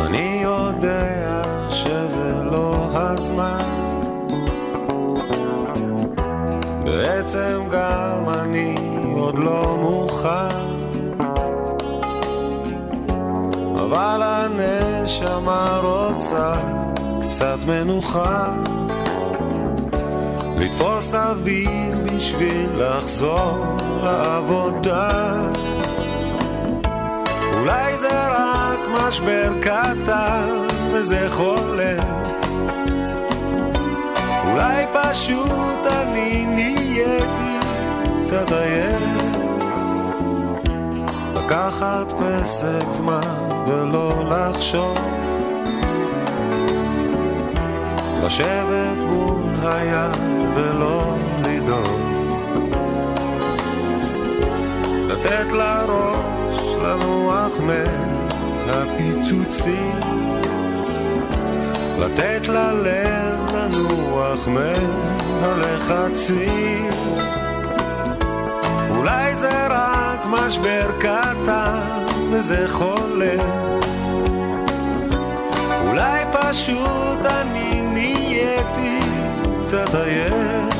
אני 0.00 0.40
יודע 0.42 1.42
שזה 1.70 2.34
לא 2.42 2.88
הזמן. 2.92 3.84
בעצם 6.84 7.60
גם 7.72 8.28
אני 8.28 8.74
עוד 9.16 9.38
לא 9.38 9.76
מוכן. 9.80 10.64
אבל 13.74 14.22
הנשמה 15.04 15.80
רוצה 15.82 16.54
קצת 17.20 17.58
מנוחה. 17.66 18.54
לתפוס 20.56 21.14
אוויר 21.14 21.96
בשביל 22.04 22.70
לחזור 22.76 23.76
לעבודה. 24.02 25.34
אולי 27.52 27.96
זה 27.96 28.28
רק 28.28 28.78
משבר 28.88 29.52
קטן 29.60 30.66
וזה 30.92 31.26
חולף. 31.30 32.04
אולי 34.44 34.84
פשוט 34.92 35.86
אני 35.86 36.46
נהייתי 36.46 37.58
קצת 38.22 38.52
עייף. 38.52 39.02
לקחת 41.34 42.12
פסק 42.18 42.92
זמן 42.92 43.53
ולא 43.66 44.24
לחשוב. 44.30 44.98
לשבת 48.24 48.96
מול 49.06 49.42
הים 49.62 50.52
ולא 50.54 51.16
לדאוג. 51.44 52.00
לתת 55.08 55.52
לראש 55.52 56.76
לנוח 56.82 57.60
מהפיצוצים. 58.66 60.00
לתת 61.98 62.48
ללב 62.48 63.54
לנוח 63.54 64.48
מהלחצים. 65.40 66.90
אולי 68.96 69.34
זה 69.34 69.66
רק 69.66 70.20
משבר 70.26 70.90
קטן 70.98 72.03
וזה 72.36 72.68
חולה. 72.68 73.34
אולי 75.86 76.24
פשוט 76.32 77.26
אני 77.26 77.82
נהייתי 77.82 78.98
קצת 79.60 79.94
עייף 79.94 80.73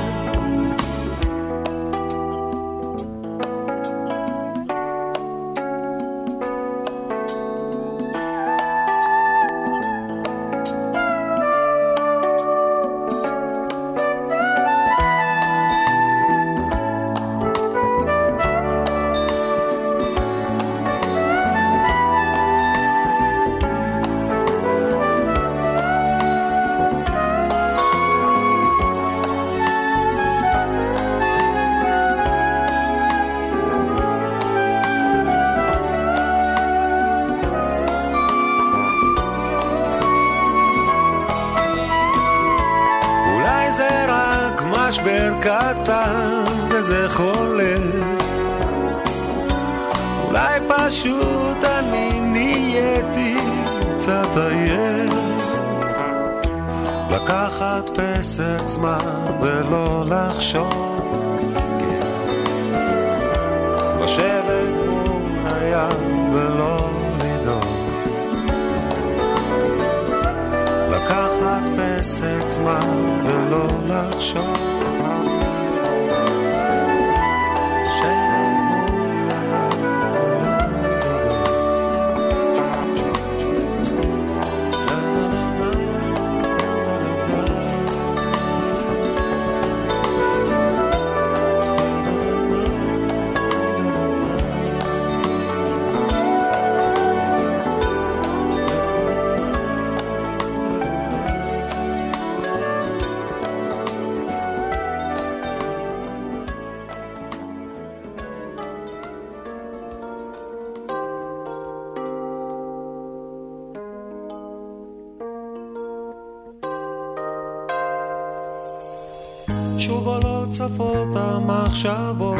המחשבות 121.74 122.38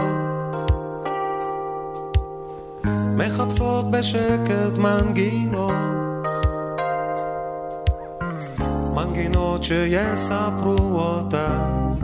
מחפשות 3.17 3.91
בשקט 3.91 4.79
מנגינות. 4.79 5.73
מנגינות 8.95 9.63
שיספרו 9.63 10.99
אותן. 10.99 11.95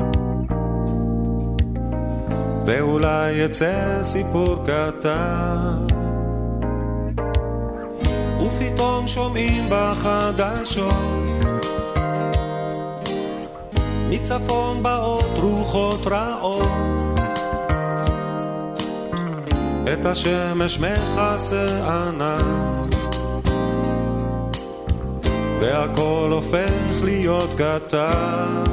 ואולי 2.66 3.32
יצא 3.32 4.02
סיפור 4.02 4.57
קטן. 4.65 5.86
ופתאום 8.40 9.07
שומעים 9.07 9.65
בחדשות. 9.70 11.28
מצפון 14.11 14.82
באות 14.82 15.39
רוחות 15.43 16.07
רעות 16.07 16.89
את 19.92 20.06
השמש 20.06 20.78
מכסה 20.80 21.66
ענן. 21.86 22.72
והכל 25.60 26.30
הופך 26.32 27.04
להיות 27.04 27.54
קטן. 27.54 28.64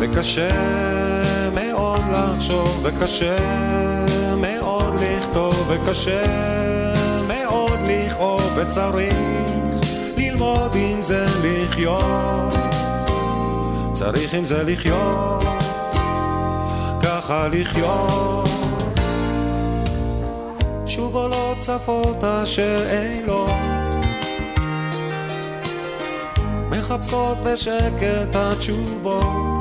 וקשה 0.00 0.50
מאוד 1.54 2.00
לחשוב 2.12 2.80
וקשה 2.82 3.36
מאוד 4.36 4.94
לכתוב 5.00 5.68
וקשה 5.68 6.24
מאוד 7.28 7.78
לכאוב 7.84 8.52
וצריך 8.56 9.14
ללמוד 10.16 10.74
עם 10.74 11.02
זה 11.02 11.26
לחיות. 11.42 12.54
צריך 13.92 14.34
עם 14.34 14.44
זה 14.44 14.62
לחיות, 14.64 15.44
ככה 17.02 17.48
לחיות. 17.48 18.39
שוב 21.60 21.88
עולות 21.88 22.20
צפות 22.20 22.24
השאלות, 22.24 23.50
מחפשות 26.70 27.38
בשקט 27.38 28.34
התשובות. 28.34 29.58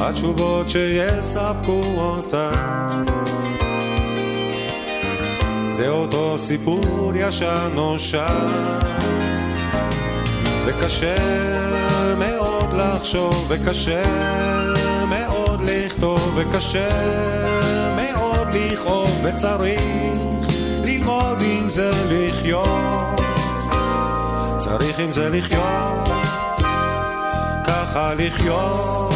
התשובות 0.00 0.70
שיספקו 0.70 1.82
אותן. 1.96 3.04
זה 5.68 5.88
אותו 5.88 6.38
סיפור 6.38 7.12
ישן 7.14 7.70
נושן. 7.74 8.46
וקשה 10.66 11.16
מאוד 12.18 12.72
לחשוב, 12.72 13.46
וקשה 13.48 14.02
מאוד 15.08 15.60
לכתוב, 15.64 16.32
וקשה 16.36 16.88
מאוד 17.96 18.05
לכאוב, 18.52 19.24
וצריך 19.24 19.80
ללמוד 21.36 21.42
עם 21.42 21.68
זה 21.68 21.90
לחיות. 22.10 23.20
צריך 24.56 24.98
עם 24.98 25.12
זה 25.12 25.28
לחיות, 25.30 26.08
ככה 27.66 28.14
לחיות. 28.14 29.15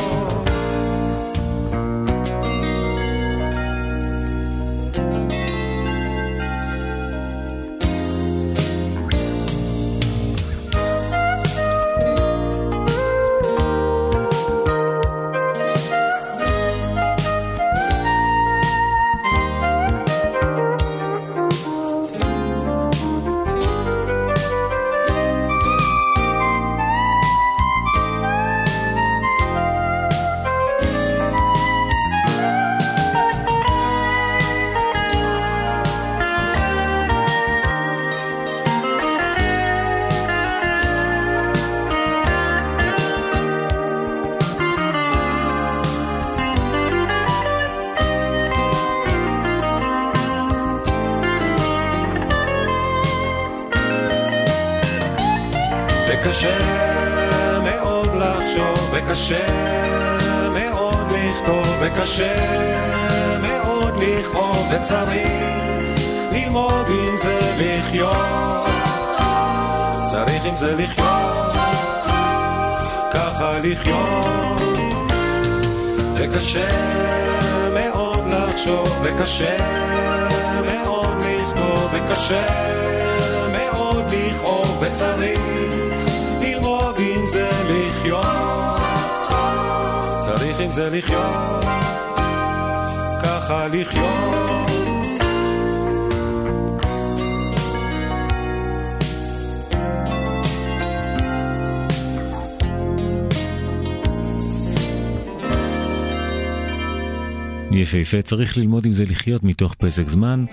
יפהפה, 107.94 108.22
צריך 108.22 108.58
ללמוד 108.58 108.86
עם 108.86 108.92
זה 108.92 109.04
לחיות 109.04 109.44
מתוך 109.44 109.74
פסק 109.74 110.08
זמן. 110.08 110.44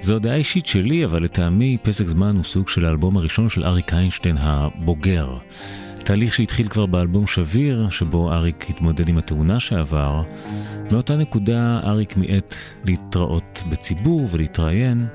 זו 0.00 0.18
דעה 0.18 0.34
אישית 0.34 0.66
שלי, 0.66 1.04
אבל 1.04 1.22
לטעמי 1.22 1.76
פסק 1.82 2.08
זמן 2.08 2.36
הוא 2.36 2.44
סוג 2.44 2.68
של 2.68 2.84
האלבום 2.84 3.16
הראשון 3.16 3.48
של 3.48 3.64
אריק 3.64 3.92
איינשטיין 3.92 4.36
הבוגר. 4.40 5.36
תהליך 5.98 6.34
שהתחיל 6.34 6.68
כבר 6.68 6.86
באלבום 6.86 7.26
שביר, 7.26 7.88
שבו 7.90 8.32
אריק 8.32 8.66
התמודד 8.70 9.08
עם 9.08 9.18
התאונה 9.18 9.60
שעבר. 9.60 10.20
מאותה 10.90 11.16
נקודה 11.16 11.80
אריק 11.84 12.16
מיעט 12.16 12.54
להתראות 12.84 13.62
בציבור 13.70 14.28
ולהתראיין. 14.30 15.06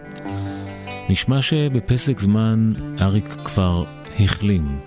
נשמע 1.10 1.41
שבפסק 1.41 2.20
זמן 2.20 2.74
אריק 3.02 3.36
כבר 3.44 3.84
החלים. 4.20 4.80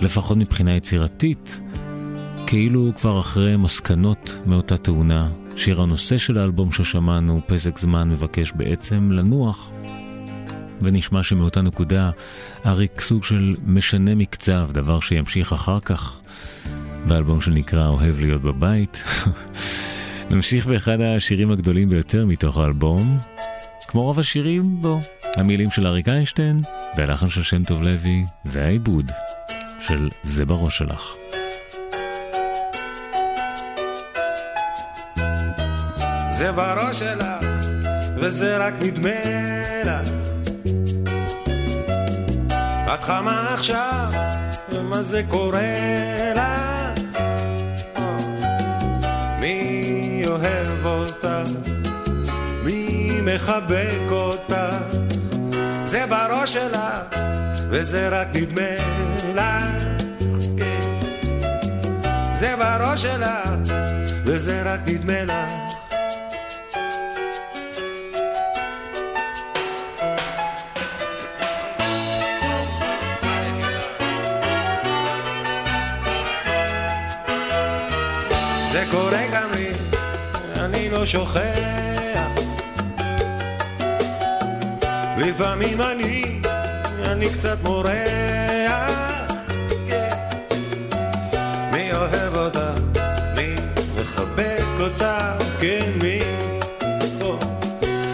לפחות 0.00 0.36
מבחינה 0.36 0.76
יצירתית, 0.76 1.60
כאילו 2.46 2.80
הוא 2.80 2.94
כבר 2.94 3.20
אחרי 3.20 3.56
מסקנות 3.56 4.36
מאותה 4.46 4.76
תאונה. 4.76 5.28
שיר 5.60 5.80
הנושא 5.80 6.18
של 6.18 6.38
האלבום 6.38 6.72
ששמענו, 6.72 7.40
פסק 7.46 7.78
זמן, 7.78 8.08
מבקש 8.08 8.52
בעצם 8.52 9.12
לנוח. 9.12 9.70
ונשמע 10.82 11.22
שמאותה 11.22 11.62
נקודה 11.62 12.10
אריק 12.66 13.00
סוג 13.00 13.24
של 13.24 13.56
משנה 13.66 14.14
מקצב, 14.14 14.68
דבר 14.72 15.00
שימשיך 15.00 15.52
אחר 15.52 15.80
כך 15.80 16.20
באלבום 17.08 17.40
שנקרא 17.40 17.88
אוהב 17.88 18.20
להיות 18.20 18.42
בבית. 18.42 18.98
נמשיך 20.30 20.66
באחד 20.66 21.00
השירים 21.00 21.50
הגדולים 21.50 21.88
ביותר 21.88 22.26
מתוך 22.26 22.58
האלבום, 22.58 23.18
כמו 23.88 24.02
רוב 24.02 24.18
השירים 24.18 24.82
בו, 24.82 25.00
המילים 25.36 25.70
של 25.70 25.86
אריק 25.86 26.08
איינשטיין, 26.08 26.62
והלחן 26.96 27.28
של 27.28 27.42
שם 27.42 27.64
טוב 27.64 27.82
לוי, 27.82 28.24
והעיבוד 28.44 29.10
של 29.80 30.08
זה 30.22 30.46
בראש 30.46 30.78
שלך. 30.78 31.19
זה 36.40 36.52
בראש 36.52 36.98
שלך, 36.98 37.46
וזה 38.16 38.56
רק 38.56 38.74
נדמה 38.80 39.10
לך. 39.84 40.10
את 42.94 43.02
חמה 43.02 43.54
עכשיו, 43.54 44.12
ומה 44.72 45.02
זה 45.02 45.22
קורה 45.28 45.62
לך? 46.34 47.00
מי 49.40 50.24
אוהב 50.26 50.86
אותך? 50.86 51.28
מי 52.64 53.10
מחבק 53.22 54.10
אותך? 54.10 54.54
זה 55.84 56.06
בראש 56.06 56.52
שלך, 56.52 57.16
וזה 57.70 58.08
רק 58.08 58.28
נדמה 58.34 58.72
לך. 59.34 59.44
כן. 60.56 60.80
זה 62.32 62.54
בראש 62.56 63.02
שלך, 63.02 63.74
וזה 64.24 64.62
רק 64.62 64.80
נדמה 64.86 65.24
לך. 65.24 65.59
לא 80.90 81.06
שוכח. 81.06 81.40
לפעמים 85.16 85.82
אני, 85.82 86.40
אני 87.04 87.30
קצת 87.30 87.56
מורח. 87.62 87.90
כן. 89.88 90.08
מי 91.72 91.92
אוהב 91.92 92.36
אותך? 92.36 92.60
מי 93.36 93.56
מחבק 94.00 94.64
אותך? 94.80 95.06
כן, 95.60 95.92
מי? 96.02 96.20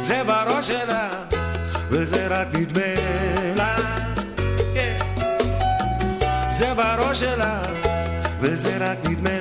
זה 0.00 0.24
בראש 0.24 0.66
שלה, 0.66 1.08
וזה 1.90 2.26
רק 2.26 2.48
נדמה 2.54 2.94
לה. 3.54 3.76
כן. 4.74 4.96
זה 6.50 6.74
בראש 6.74 7.20
שלה, 7.20 7.62
וזה 8.40 8.76
רק 8.80 8.98
נדמה 9.04 9.35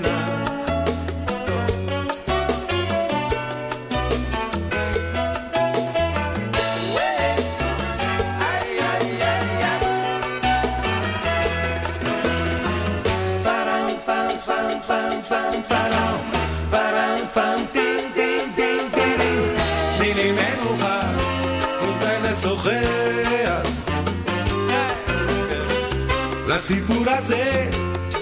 לסיפור 26.56 27.04
הזה 27.08 27.70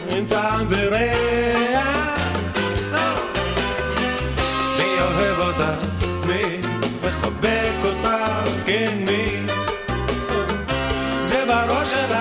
אין 0.10 0.26
טעם 0.28 0.66
וריח. 0.70 2.20
מי 4.78 5.02
אוהב 5.02 5.40
אותך? 5.40 5.86
מי 6.26 6.62
מחבק 7.04 7.72
אותך? 7.84 8.10
כן, 8.66 8.98
מי? 9.08 9.46
זה 11.22 11.46
בראש 11.48 11.90
שלך, 11.90 12.18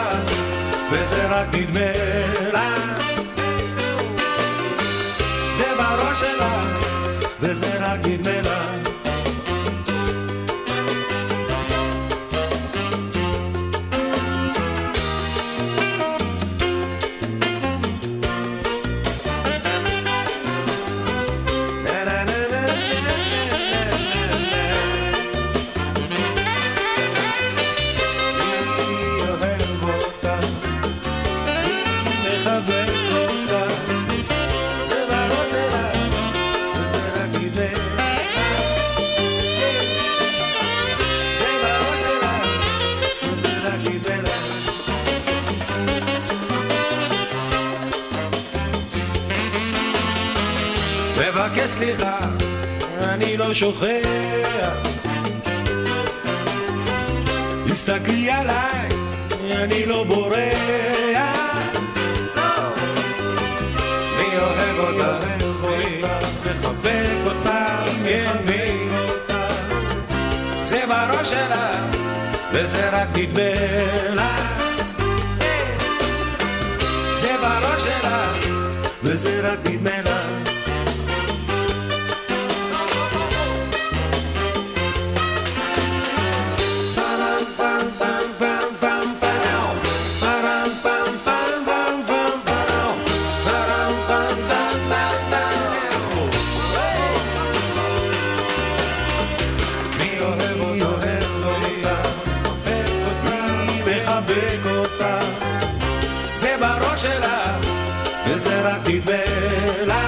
וזה 0.93 1.27
רק 1.29 1.47
נדמה 1.55 1.91
לך. 2.53 3.03
זה 5.51 5.67
בראש 5.79 6.21
שלך, 6.21 6.45
וזה 7.41 7.79
רק 7.81 8.07
נדמה 8.07 8.42
אני 53.63 53.71
זה 106.35 106.57
בראש 106.61 107.03
שלה, 107.03 107.59
וזה 108.27 108.63
רק 108.63 108.89
נדמה 108.89 109.17
לה. 109.87 110.07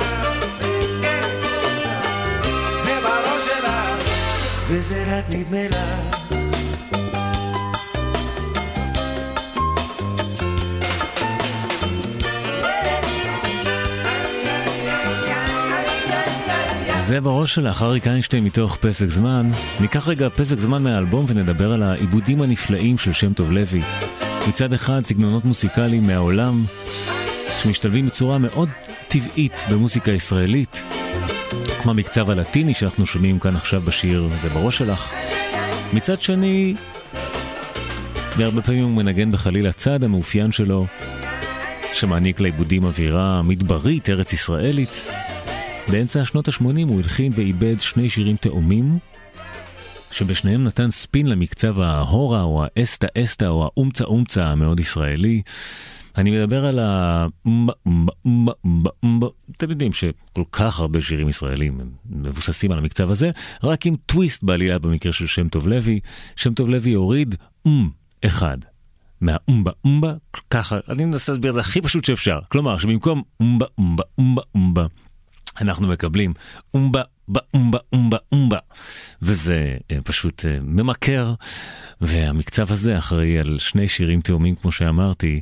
זה 2.77 2.99
בראש 3.03 3.45
שלה, 3.45 3.97
וזה 4.69 5.19
רק 5.19 5.25
נדמה 5.35 5.69
לה. 5.71 5.97
זה 17.01 17.21
בראש 17.21 17.55
שלך, 17.55 17.83
אריק 17.83 18.07
איינשטיין 18.07 18.45
מתוך 18.45 18.77
פסק 18.77 19.11
זמן. 19.11 19.49
ניקח 19.81 20.09
רגע 20.09 20.29
פסק 20.29 20.59
זמן 20.59 20.83
מהאלבום 20.83 21.25
ונדבר 21.29 21.73
על 21.73 21.83
העיבודים 21.83 22.43
הנפלאים 22.43 22.99
של 22.99 23.13
שם 23.13 23.33
טוב 23.33 23.53
לוי. 23.53 23.83
מצד 24.49 24.73
אחד 24.73 25.05
סגנונות 25.05 25.45
מוסיקליים 25.45 26.07
מהעולם 26.07 26.65
שמשתלבים 27.62 28.07
בצורה 28.07 28.39
מאוד 28.39 28.69
טבעית 29.09 29.65
במוסיקה 29.71 30.12
ישראלית, 30.12 30.83
כמו 31.83 31.91
המקצב 31.91 32.31
הלטיני 32.31 32.75
שאנחנו 32.75 33.07
שומעים 33.07 33.39
כאן 33.39 33.57
עכשיו 33.57 33.81
בשיר 33.81 34.29
"זה 34.41 34.49
בראש 34.49 34.79
שלך". 34.79 35.15
מצד 35.93 36.21
שני, 36.21 36.75
והרבה 38.37 38.62
פעמים 38.62 38.85
הוא 38.85 38.93
מנגן 38.93 39.33
בחליל 39.33 39.66
הצד 39.66 40.05
המאופיין 40.05 40.53
שלו, 40.53 40.87
שמעניק 41.93 42.41
לעיבודים 42.41 42.85
אווירה 42.85 43.43
מדברית, 43.43 44.11
ארץ 44.11 44.33
ישראלית. 44.33 45.01
באמצע 45.89 46.25
שנות 46.25 46.49
ה-80 46.49 46.89
הוא 46.89 46.99
הלחין 46.99 47.33
ועיבד 47.35 47.81
שני 47.81 48.11
שירים 48.11 48.37
תאומים, 48.37 48.99
שבשניהם 50.15 50.65
נתן 50.65 50.91
ספין 50.91 51.27
למקצב 51.27 51.81
ההורה 51.81 52.43
או 52.43 52.65
האסטה 52.65 53.07
אסטה 53.19 53.49
או 53.49 53.65
האומצה 53.65 54.05
אומצה 54.05 54.47
המאוד 54.47 54.81
ישראלי. 54.81 55.43
אני 56.16 56.31
מדבר 56.31 56.65
על 56.65 56.78
ה... 56.78 57.27
אתם 59.57 59.70
יודעים 59.70 59.93
שכל 59.93 60.45
כך 60.53 60.81
הרבה 60.81 61.01
שירים 61.01 61.28
ישראלים 61.28 61.81
מבוססים 62.11 62.73
על 62.73 62.78
המקצב 62.78 63.11
הזה, 63.11 63.31
רק 63.62 63.86
עם 63.86 63.97
טוויסט 64.07 64.43
בעלילה 64.43 64.78
במקרה 64.78 65.12
של 65.12 65.27
שם 65.27 65.49
טוב 65.49 65.69
לוי. 65.69 66.01
שם 66.36 66.55
טוב 66.55 66.69
לוי 66.69 66.93
הוריד 66.93 67.35
אום 67.66 67.91
אחד. 68.24 68.59
מהאומבה 69.20 69.70
אומבה, 69.85 70.15
ככה, 70.51 70.78
אני 70.89 71.05
מנסה 71.05 71.32
להסביר 71.32 71.51
את 71.51 71.55
זה 71.55 71.61
הכי 71.61 71.81
פשוט 71.81 72.05
שאפשר. 72.05 72.39
כלומר, 72.49 72.78
שבמקום 72.78 73.23
אומבה 73.41 73.66
אומבה 73.78 74.05
אומבה 74.19 74.43
אומבה, 74.55 74.86
אנחנו 75.61 75.89
מקבלים 75.89 76.35
אומבה 76.74 77.03
באומבה 77.29 77.79
אומבה 77.93 78.19
אומבה. 78.33 78.59
וזה 79.23 79.77
אה, 79.91 79.99
פשוט 80.05 80.45
אה, 80.45 80.59
ממכר, 80.63 81.35
והמקצב 82.01 82.73
הזה 82.73 82.99
אחראי 82.99 83.39
על 83.39 83.59
שני 83.59 83.89
שירים 83.89 84.21
תאומים, 84.21 84.55
כמו 84.55 84.73
שאמרתי. 84.73 85.41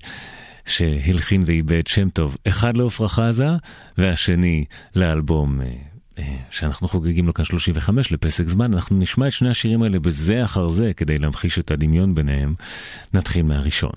שהלחין 0.66 1.42
ואיבד 1.46 1.86
שם 1.86 2.08
טוב, 2.08 2.36
אחד 2.48 2.76
לעפרה 2.76 3.08
חזה 3.08 3.48
והשני 3.98 4.64
לאלבום 4.96 5.60
אה, 6.18 6.24
שאנחנו 6.50 6.88
חוגגים 6.88 7.26
לו 7.26 7.34
כאן 7.34 7.44
35 7.44 8.12
לפסק 8.12 8.48
זמן, 8.48 8.74
אנחנו 8.74 8.98
נשמע 8.98 9.26
את 9.26 9.32
שני 9.32 9.50
השירים 9.50 9.82
האלה 9.82 9.98
בזה 9.98 10.44
אחר 10.44 10.68
זה 10.68 10.92
כדי 10.96 11.18
להמחיש 11.18 11.58
את 11.58 11.70
הדמיון 11.70 12.14
ביניהם. 12.14 12.52
נתחיל 13.14 13.42
מהראשון. 13.42 13.92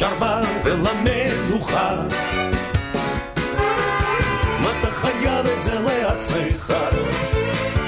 שלוש 0.00 0.12
ארבע 0.12 0.40
ולמנוחה. 0.64 1.96
מה 4.60 4.70
אתה 4.80 4.90
חייב 4.90 5.46
את 5.46 5.62
זה 5.62 5.80
לעצמך? 5.80 6.74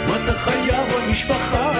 מה 0.08 0.16
אתה 0.24 0.32
חייב 0.32 0.88
למשפחה? 0.98 1.72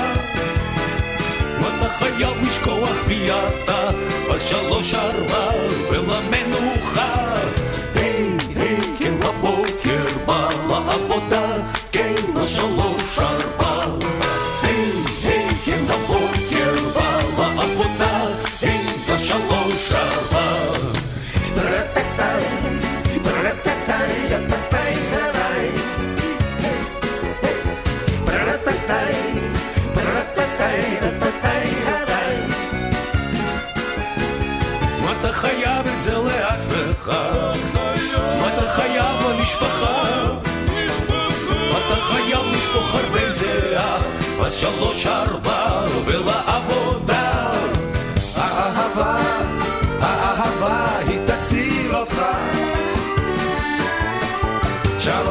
מה 1.61 1.69
אתה 1.79 1.89
חייב 1.89 2.43
לשכוח 2.47 2.91
מי 3.09 3.31
אתה? 3.31 3.91
אז 4.35 4.43
שלוש 4.43 4.95
ארבע 4.95 5.51
ולמנוחה. 5.91 6.02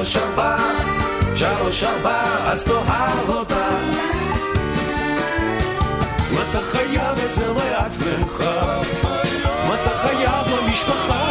שלוש 0.03 0.17
ארבע, 0.17 0.57
שלוש 1.35 1.83
ארבע, 1.83 2.21
אז 2.51 2.65
תאהב 2.65 3.29
אותה. 3.29 3.69
מה 6.33 6.41
אתה 6.49 6.61
חייב 6.61 7.19
את 7.25 7.33
זה 7.33 7.45
לעצמך? 7.53 8.43
מה 9.67 9.75
אתה 9.81 9.89
חייב 9.89 10.59
למשפחה? 10.59 11.29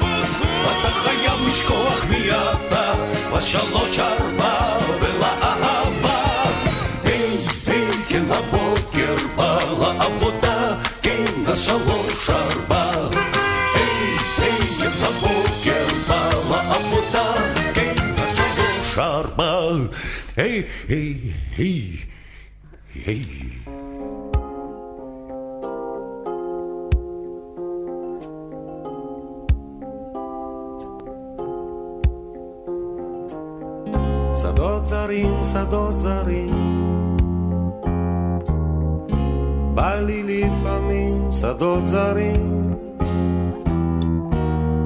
מה 0.00 0.80
אתה 0.80 0.88
חייב 0.88 1.46
לשכוח 1.46 2.04
מי 2.08 2.30
אתה? 2.30 2.92
בשלוש 3.32 3.98
ארבע 3.98 4.76
ולאהבה. 5.00 6.22
היי, 7.04 7.36
היי, 7.66 7.86
כן 8.08 8.24
הבוקר 8.30 9.16
בא 9.36 9.58
לעבודה, 9.78 10.74
כן 11.02 11.24
השלוש 11.46 12.30
ארבע. 12.30 12.39
היי, 21.60 21.96
היי. 23.06 23.22
שדות 34.34 34.86
זרים, 34.86 35.44
שדות 35.44 35.98
זרים. 35.98 36.50
בא 39.74 40.00
לי 40.00 40.22
לפעמים 40.22 41.32
שדות 41.32 41.86
זרים, 41.86 42.74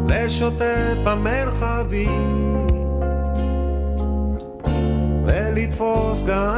לשוטט 0.09 0.97
במרחבים, 1.05 2.45
ולתפוס 5.27 6.25
געגועים. 6.25 6.54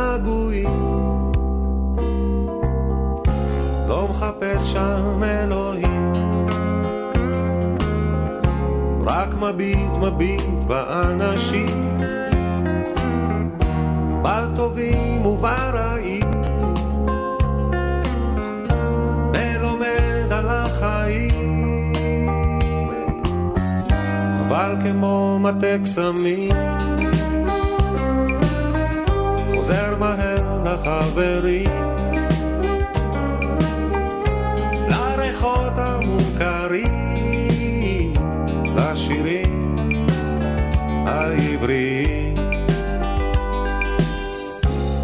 מחפש 4.37 4.73
שם 4.73 5.21
אלוהים, 5.25 6.13
רק 9.07 9.35
מביט 9.35 9.91
מביט 10.01 10.43
באנשים. 10.67 11.99
בטובים 14.23 15.27
וברעים, 15.27 16.31
ולומד 19.35 20.31
על 20.31 20.49
החיים, 20.49 21.93
אבל 24.47 24.75
כמו 24.85 25.39
מטה 25.43 25.79
קסמים, 25.83 26.53
חוזר 29.55 29.97
מהר 29.99 30.63
לחברים, 30.65 31.96
לשירים 39.07 39.75
העבריים. 41.07 42.35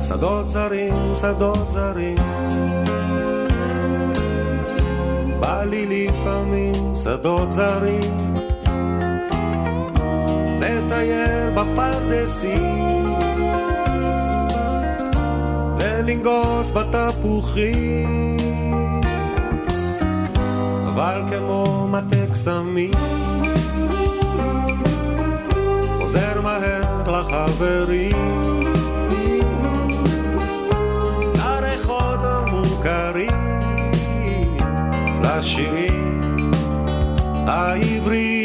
שדות 0.02 0.48
זרים, 0.48 0.94
שדות 1.14 1.70
זרים. 1.70 2.16
בא 5.40 5.64
לי 5.64 5.86
לפעמים 5.86 6.94
שדות 6.94 7.52
זרים, 7.52 8.34
לטייל 10.60 11.50
בפרדסים, 11.54 13.14
ולנגוס 15.80 16.70
בתפוחים, 16.70 18.36
אבל 20.88 21.22
כמו 21.30 21.88
מטה 21.90 22.26
קסמים, 22.32 23.21
חוזר 26.12 26.40
מהר 26.40 27.02
לחברים. 27.06 28.16
לריחות 31.36 32.20
המוכרים, 32.22 33.32
לשירים 35.22 36.20
העבריים. 37.46 38.41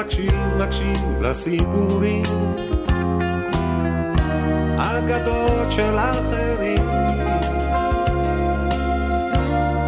מקשיב, 0.00 0.34
מקשיב 0.58 1.20
לסיפורים 1.20 2.22
אגדות 4.78 5.72
של 5.72 5.98
אחרים, 5.98 6.82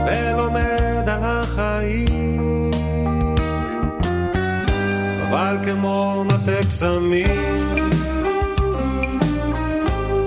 ולומד 0.06 1.08
על 1.08 1.20
החיים, 1.22 2.70
אבל 5.28 5.56
כמו 5.64 6.24
מטה 6.26 6.66
קסמים 6.66 7.74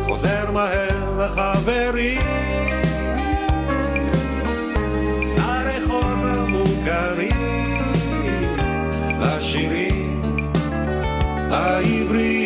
חוזר 0.05 0.51
מהר 0.51 1.17
לחברים 1.17 2.44
לשירים 9.55 10.21
העבריים 11.51 12.44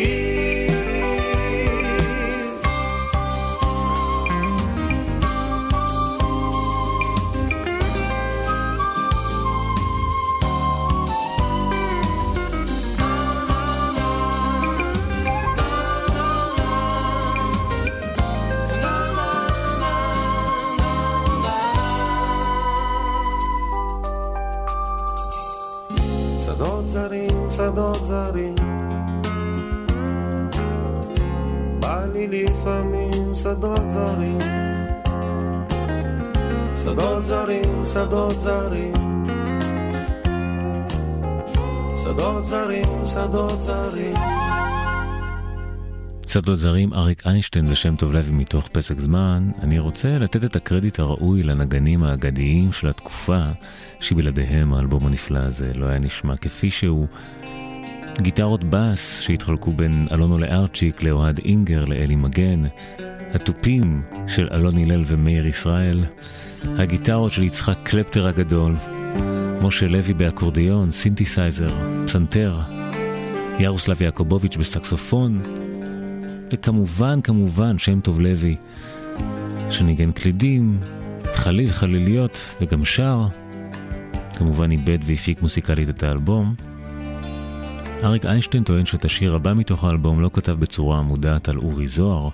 זרים. 28.10 28.54
בא 31.80 32.06
לי 32.14 32.26
לפעמים 32.26 33.34
שדות 33.34 33.90
זרים. 33.90 34.38
שדות 36.76 37.24
זרים, 37.24 37.84
שדות 37.84 38.40
זרים. 38.40 38.94
שדות 41.96 42.44
זרים, 42.44 43.04
שדות 43.04 43.60
זרים. 43.60 44.14
שדות 46.26 46.58
זרים, 46.58 46.94
אריק 46.94 47.26
איינשטיין 47.26 47.66
ושם 47.68 47.96
טוב 47.96 48.12
לוי 48.12 48.32
מתוך 48.32 48.68
פסק 48.72 48.98
זמן, 48.98 49.50
אני 49.62 49.78
רוצה 49.78 50.18
לתת 50.18 50.44
את 50.44 50.56
הקרדיט 50.56 50.98
הראוי 50.98 51.42
לנגנים 51.42 52.02
האגדיים 52.02 52.72
של 52.72 52.88
התקופה, 52.88 53.42
שבלעדיהם 54.00 54.74
האלבום 54.74 55.06
הנפלא 55.06 55.38
הזה 55.38 55.72
לא 55.74 55.86
היה 55.86 55.98
נשמע 55.98 56.36
כפי 56.36 56.70
שהוא. 56.70 57.06
גיטרות 58.20 58.64
בס 58.64 59.20
שהתחלקו 59.20 59.72
בין 59.72 60.06
אלון 60.12 60.38
אולארצ'יק, 60.38 61.02
לאוהד 61.02 61.40
אינגר, 61.44 61.84
לאלי 61.84 62.16
מגן, 62.16 62.62
התופים 63.34 64.02
של 64.28 64.48
אלון 64.52 64.78
הלל 64.78 65.04
ומאיר 65.06 65.46
ישראל, 65.46 66.04
הגיטרות 66.64 67.32
של 67.32 67.42
יצחק 67.42 67.78
קלפטר 67.82 68.26
הגדול, 68.26 68.76
משה 69.62 69.86
לוי 69.86 70.14
באקורדיון, 70.14 70.90
סינתסייזר, 70.90 71.68
פסנתר, 72.06 72.58
ירוסלב 73.58 74.02
יעקובוביץ' 74.02 74.56
בסקסופון, 74.56 75.42
וכמובן, 76.52 77.20
כמובן, 77.20 77.78
שם 77.78 78.00
טוב 78.00 78.20
לוי, 78.20 78.56
שניגן 79.70 80.12
קלידים, 80.12 80.78
חליל 81.34 81.72
חליליות 81.72 82.54
וגם 82.60 82.84
שר. 82.84 83.26
כמובן 84.36 84.70
איבד 84.70 84.98
והפיק 85.02 85.42
מוסיקלית 85.42 85.90
את 85.90 86.02
האלבום. 86.02 86.69
אריק 88.04 88.24
איינשטיין 88.26 88.64
טוען 88.64 88.86
שאת 88.86 89.04
השיר 89.04 89.34
הבא 89.34 89.54
מתוך 89.54 89.84
האלבום 89.84 90.20
לא 90.20 90.30
כתב 90.32 90.52
בצורה 90.52 91.02
מודעת 91.02 91.48
על 91.48 91.58
אורי 91.58 91.88
זוהר, 91.88 92.28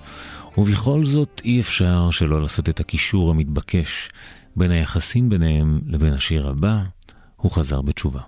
ובכל 0.58 1.04
זאת 1.04 1.40
אי 1.44 1.60
אפשר 1.60 2.10
שלא 2.10 2.42
לעשות 2.42 2.68
את 2.68 2.80
הקישור 2.80 3.30
המתבקש 3.30 4.10
בין 4.56 4.70
היחסים 4.70 5.28
ביניהם 5.28 5.80
לבין 5.86 6.12
השיר 6.12 6.48
הבא, 6.48 6.82
הוא 7.36 7.52
חזר 7.52 7.82
בתשובה. 7.82 8.20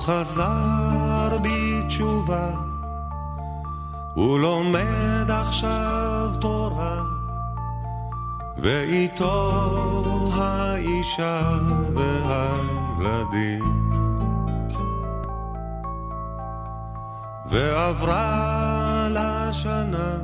חזר 0.00 1.36
בתשובה, 1.42 2.50
הוא 4.14 4.38
לומד 4.38 5.30
עכשיו 5.30 6.30
תורה, 6.40 7.02
ואיתו 8.56 9.50
האישה 10.34 11.58
והילדים. 11.94 13.84
ועברה 17.50 19.08
לה 19.10 19.52
שנה, 19.52 20.16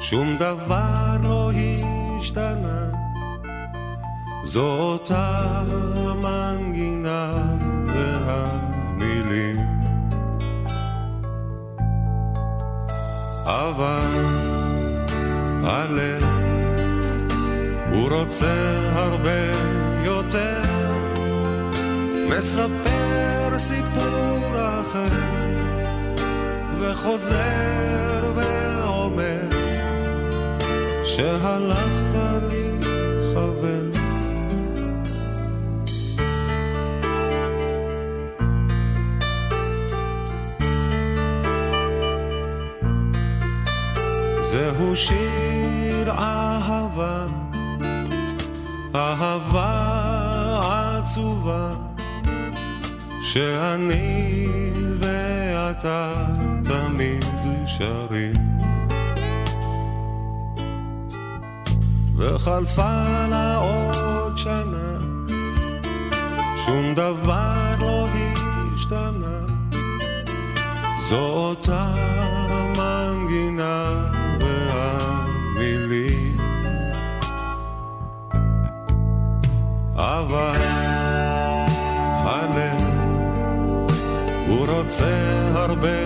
שום 0.00 0.36
דבר 0.36 1.16
לא 1.22 1.50
השתנה, 2.18 3.03
זו 4.44 4.66
אותה 4.66 5.62
מנגינה 6.22 7.32
והמילים. 7.86 9.56
אבל 13.44 14.24
הלב 15.64 16.24
הוא 17.90 18.10
רוצה 18.10 18.54
הרבה 18.92 19.52
יותר, 20.04 20.62
מספר 22.28 23.58
סיפור 23.58 24.52
אחר, 24.54 25.08
וחוזר 26.78 28.32
ואומר 28.36 29.40
שהלכת 31.04 32.53
זהו 44.54 44.96
שיר 44.96 46.10
אהבה, 46.10 47.26
אהבה 48.94 49.70
עצובה, 50.98 51.72
שאני 53.22 54.46
ואתה 55.00 56.14
תמיד 56.64 57.24
שרים. 57.66 58.60
וחלפה 62.16 63.26
לה 63.30 63.56
עוד 63.56 64.36
שנה, 64.36 64.98
שום 66.64 66.94
דבר 66.94 67.74
לא 67.80 68.08
השתנה, 68.74 69.40
זו 70.98 71.18
אותה 71.18 71.94
אבל 80.20 80.56
הלב 82.24 82.82
הוא 84.48 84.66
רוצה 84.66 85.14
הרבה 85.54 85.98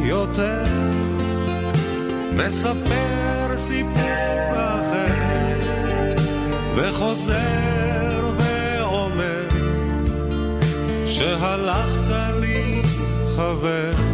יותר, 0.00 0.64
מספר 2.32 3.56
סיפור 3.56 4.52
אחר, 4.52 5.56
וחוזר 6.76 8.30
ואומר 8.38 9.48
שהלכת 11.06 12.10
לי 12.40 12.82
חבר. 13.36 14.07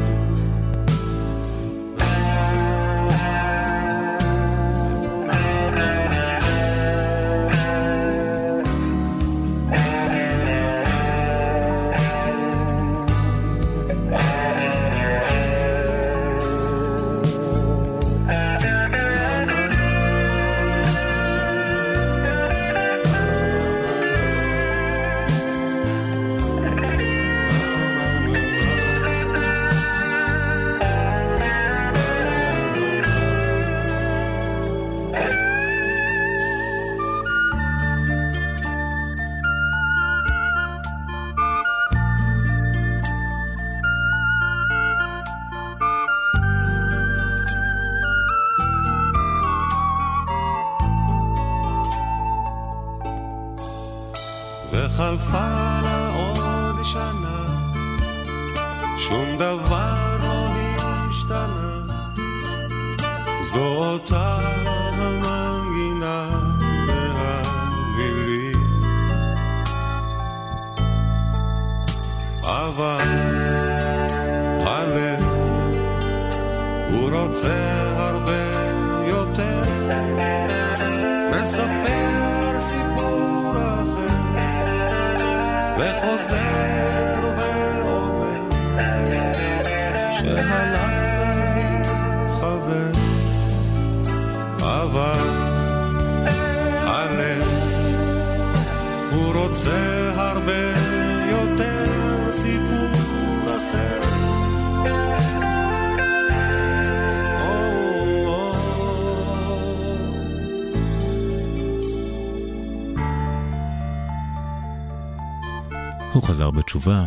בתשובה, 116.84 117.04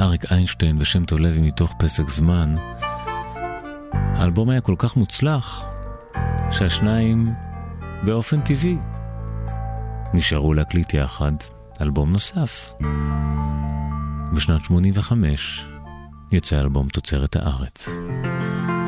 אריק 0.00 0.32
איינשטיין 0.32 0.76
ושם 0.80 1.04
טוב 1.04 1.18
לוי 1.18 1.40
מתוך 1.40 1.74
פסק 1.78 2.08
זמן. 2.08 2.54
האלבום 3.92 4.50
היה 4.50 4.60
כל 4.60 4.74
כך 4.78 4.96
מוצלח, 4.96 5.64
שהשניים 6.50 7.22
באופן 8.04 8.40
טבעי 8.40 8.76
נשארו 10.14 10.54
להקליט 10.54 10.94
יחד 10.94 11.32
אלבום 11.80 12.12
נוסף. 12.12 12.74
בשנת 14.34 14.64
85 14.64 15.66
יצא 16.32 16.60
אלבום 16.60 16.88
תוצרת 16.88 17.36
הארץ. 17.36 17.88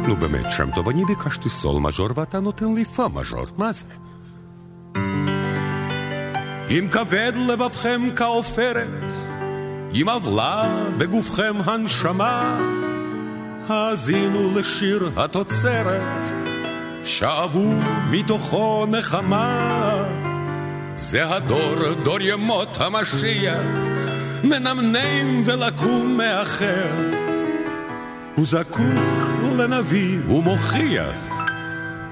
נו 0.09 0.17
באמת, 0.17 0.47
שם 0.51 0.71
טוב, 0.75 0.89
אני 0.89 1.05
ביקשתי 1.05 1.49
סול 1.49 1.81
מז'ור 1.81 2.09
ואתה 2.15 2.41
נותן 2.41 2.75
לי 2.75 2.85
פה 2.85 3.09
מז'ור, 3.15 3.47
מה 3.57 3.73
זה? 3.73 3.87
אם 6.71 6.87
כבד 6.93 7.33
לבבכם 7.49 8.09
כעופרת, 8.17 9.36
אם 10.03 10.09
עוולה 10.09 10.85
בגופכם 10.99 11.55
הנשמה, 11.65 12.61
האזינו 13.69 14.51
לשיר 14.55 15.11
התוצרת, 15.17 16.31
שאבו 17.05 17.75
מתוכו 18.11 18.87
נחמה. 18.91 20.05
זה 20.95 21.35
הדור, 21.35 21.93
דור 22.05 22.21
ימות 22.21 22.77
המשיח, 22.81 23.61
מנמנם 24.45 25.43
ולקום 25.45 26.17
מאחר. 26.17 26.89
הוא 28.35 28.47
זקוק 28.47 28.81
לנביא 29.59 30.19
ומוכיח, 30.29 31.17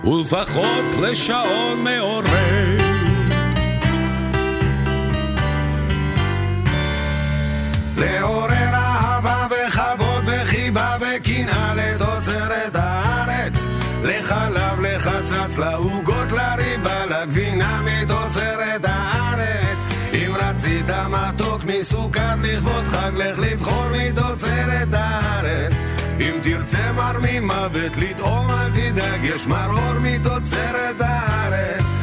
ולפחות 0.04 0.94
לשעון 1.02 1.84
מעורר. 1.84 2.73
לעורר 7.96 8.74
אהבה 8.74 9.46
וכבוד 9.50 10.24
וחיבה 10.26 10.96
וקנאה 11.00 11.74
לתוצרת 11.74 12.74
הארץ. 12.74 13.66
לחלב, 14.02 14.80
לחצץ, 14.80 15.58
לעוגות, 15.58 16.32
לריבה, 16.32 17.06
לגבינה 17.06 17.82
מתוצרת 17.82 18.84
הארץ. 18.84 19.78
אם 20.14 20.32
רצית 20.40 20.90
מתוק 21.10 21.64
מסוכר 21.64 22.34
לכבוד 22.42 22.84
חג, 22.84 23.10
לך 23.16 23.38
לבחור 23.38 23.84
מתוצרת 23.92 24.92
הארץ. 24.92 25.82
אם 26.20 26.34
תרצה 26.42 26.92
מר 26.92 27.12
ממוות 27.22 27.96
לטעום 27.96 28.50
אל 28.50 28.70
תדאג, 28.70 29.20
יש 29.22 29.46
מרור 29.46 29.98
מתוצרת 30.02 31.00
הארץ 31.00 31.93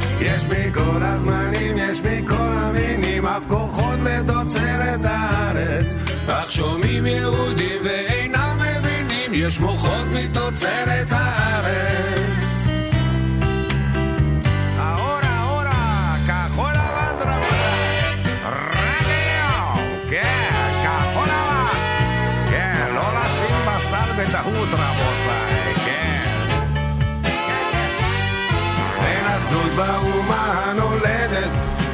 יש 0.41 0.47
מכל 0.47 1.03
הזמנים, 1.03 1.77
יש 1.77 2.01
מכל 2.01 2.35
המינים, 2.35 3.25
אף 3.25 3.47
כוחות 3.47 3.99
לתוצרת 4.03 4.99
הארץ. 5.03 5.95
אך 6.27 6.51
שומעים 6.51 7.05
יהודים 7.05 7.81
ואינם 7.83 8.59
מבינים, 8.59 9.31
יש 9.33 9.59
מוחות 9.59 10.07
מתוצרת 10.13 11.07
הארץ. 11.11 12.20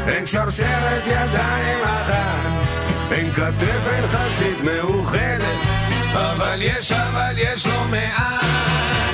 אין 0.07 0.25
שרשרת 0.25 1.03
ידיים 1.05 1.84
אחת, 1.84 3.11
אין 3.11 3.34
כתף, 3.34 3.88
אין 3.88 4.07
חזית 4.07 4.57
מאוחדת, 4.63 5.57
אבל 6.13 6.59
יש, 6.61 6.91
אבל 6.91 7.34
יש 7.38 7.67
לא 7.67 7.84
מעט, 7.91 8.43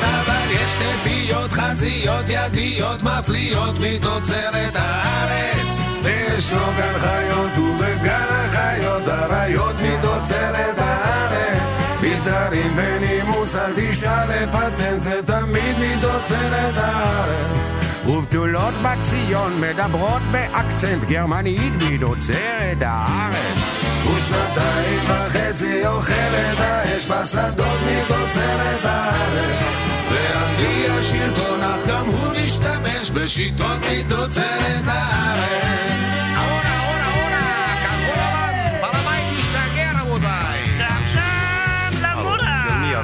אבל 0.02 0.52
יש 0.52 0.74
תפיות, 0.74 1.52
חזיות, 1.52 2.26
ידיות, 2.28 3.04
מפליאות 3.04 3.76
מתוצרת 3.80 4.76
הארץ. 4.76 5.80
וישנו 6.04 6.66
גן 6.78 7.00
חיות 7.00 7.58
ובגן 7.58 8.28
החיות, 8.30 9.08
אריות 9.08 9.76
מתוצרת 9.80 10.78
הארץ. 10.78 11.73
מסדרים 12.04 12.76
בנימוס, 12.76 13.56
אל 13.56 13.74
תשאל 13.76 14.30
לפטנט, 14.30 15.02
זה 15.02 15.24
תמיד 15.26 15.76
מתוצרת 15.80 16.78
הארץ. 16.78 17.72
ובתולות 18.06 18.74
בציון 18.84 19.62
מדברות 19.62 20.22
באקצנט 20.32 21.04
גרמנית 21.04 21.74
מתוצרת 21.92 22.82
הארץ. 22.82 23.70
ושנתיים 24.16 25.00
וחצי 25.08 25.88
אוכלת 25.88 26.60
האש 26.60 27.06
בשדות 27.06 27.80
מתוצרת 27.88 28.86
הארץ. 28.86 29.64
ואנגלי 30.12 30.88
השלטון, 30.90 31.62
אך 31.62 31.88
גם 31.88 32.06
הוא 32.06 32.34
משתמש 32.46 33.12
בשיטות 33.12 33.80
מתוצרת 33.92 34.88
הארץ. 34.88 35.93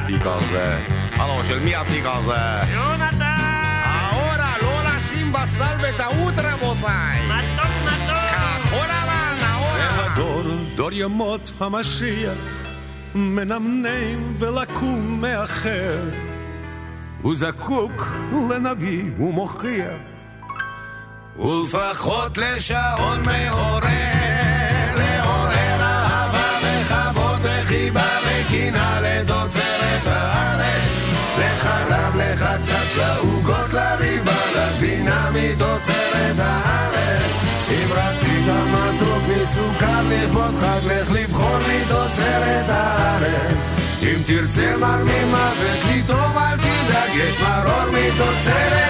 התיק 0.10 0.26
הזה? 0.26 0.77
הלו, 1.11 1.45
של 1.48 1.60
מי 1.60 1.76
התיק 1.76 2.03
הזה? 2.06 2.61
ahora 4.11 4.64
לא 4.64 4.81
לשים 4.84 5.34
בסל 5.34 5.77
בטעות 5.84 6.34
רבותיי. 6.38 7.27
מתוק 7.27 7.72
מתוק. 7.86 8.15
כחול 8.31 8.86
לבן, 8.86 9.36
זה 9.40 9.45
ahora. 9.45 10.11
הדור, 10.11 10.44
דור 10.76 10.90
ימות 10.94 11.52
המשיח, 11.60 12.38
מנמנם 13.15 14.34
ולקום 14.40 15.22
מאחר. 15.22 15.99
הוא 17.22 17.36
זקוק 17.36 18.14
לנביא 18.49 19.03
ומוכיח. 19.19 19.99
ולפחות 21.40 22.38
לשעון 22.38 23.19
מעורר, 23.26 23.90
לעורר 24.95 25.81
אהבה 25.81 26.60
וכבוד 26.64 27.40
וחיבה 27.44 28.09
לחצץ, 33.00 33.24
לעוגות, 33.24 33.74
לריבה, 33.74 34.36
לגבינה 34.56 35.30
מתוצרת 35.34 36.40
הארץ. 36.40 37.32
אם 37.70 37.88
רצית 37.92 38.46
מתוק 38.46 39.24
מסוכר 39.28 40.02
לכבוד 40.10 40.56
חג, 40.56 40.80
לך 40.86 41.12
לבחור 41.12 41.58
מתוצרת 41.58 42.70
הארץ. 42.70 43.78
אם 44.02 44.22
תרצה 44.26 44.78
מר 44.78 45.04
ממוות 45.04 45.80
לטעום 45.90 46.38
אל 46.38 46.58
תדאג, 46.58 47.10
יש 47.16 47.40
מרור 47.40 47.86
מתוצרת 47.92 48.89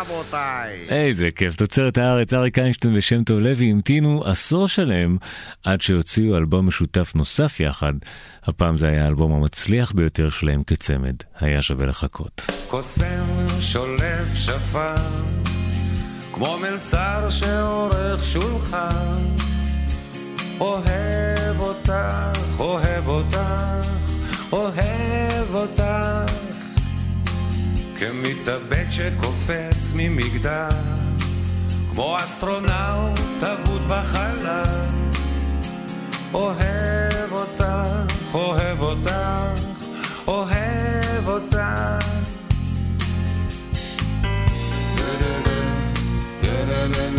רבותיי. 0.00 0.86
איזה 0.88 1.30
כיף, 1.30 1.56
תוצרת 1.56 1.98
הארץ, 1.98 2.34
אריק 2.34 2.58
איינשטיין 2.58 2.94
ושם 2.96 3.24
טוב 3.24 3.38
לוי 3.38 3.70
המתינו 3.70 4.22
עשור 4.24 4.68
שלם 4.68 5.16
עד 5.64 5.80
שהוציאו 5.80 6.36
אלבום 6.36 6.66
משותף 6.66 7.12
נוסף 7.14 7.60
יחד. 7.60 7.92
הפעם 8.44 8.78
זה 8.78 8.88
היה 8.88 9.04
האלבום 9.04 9.32
המצליח 9.32 9.92
ביותר 9.92 10.30
שלהם 10.30 10.62
כצמד. 10.62 11.14
היה 11.40 11.62
שווה 11.62 11.86
לחכות. 11.86 12.46
קוסם 12.68 13.24
שולף 13.60 14.34
שפר, 14.34 14.94
כמו 16.32 16.58
מלצר 16.58 17.30
שעורך 17.30 18.24
שולחן. 18.24 19.34
אוהב 20.60 21.60
אותך, 21.60 21.92
אוהב 22.58 23.08
אותך, 23.08 23.38
אוהב 24.52 24.97
כמתאבד 28.48 28.84
שקופץ 28.90 29.92
ממגדל, 29.96 30.68
כמו 31.90 32.16
אסטרונאוט 32.16 33.42
אבוד 33.42 33.82
בחלל. 33.88 34.62
אוהב 36.34 37.32
אותך, 37.32 37.64
אוהב 38.34 38.80
אותך, 38.80 39.12
אוהב 40.26 41.28
אותך. 41.28 41.58
כמו 46.42 47.17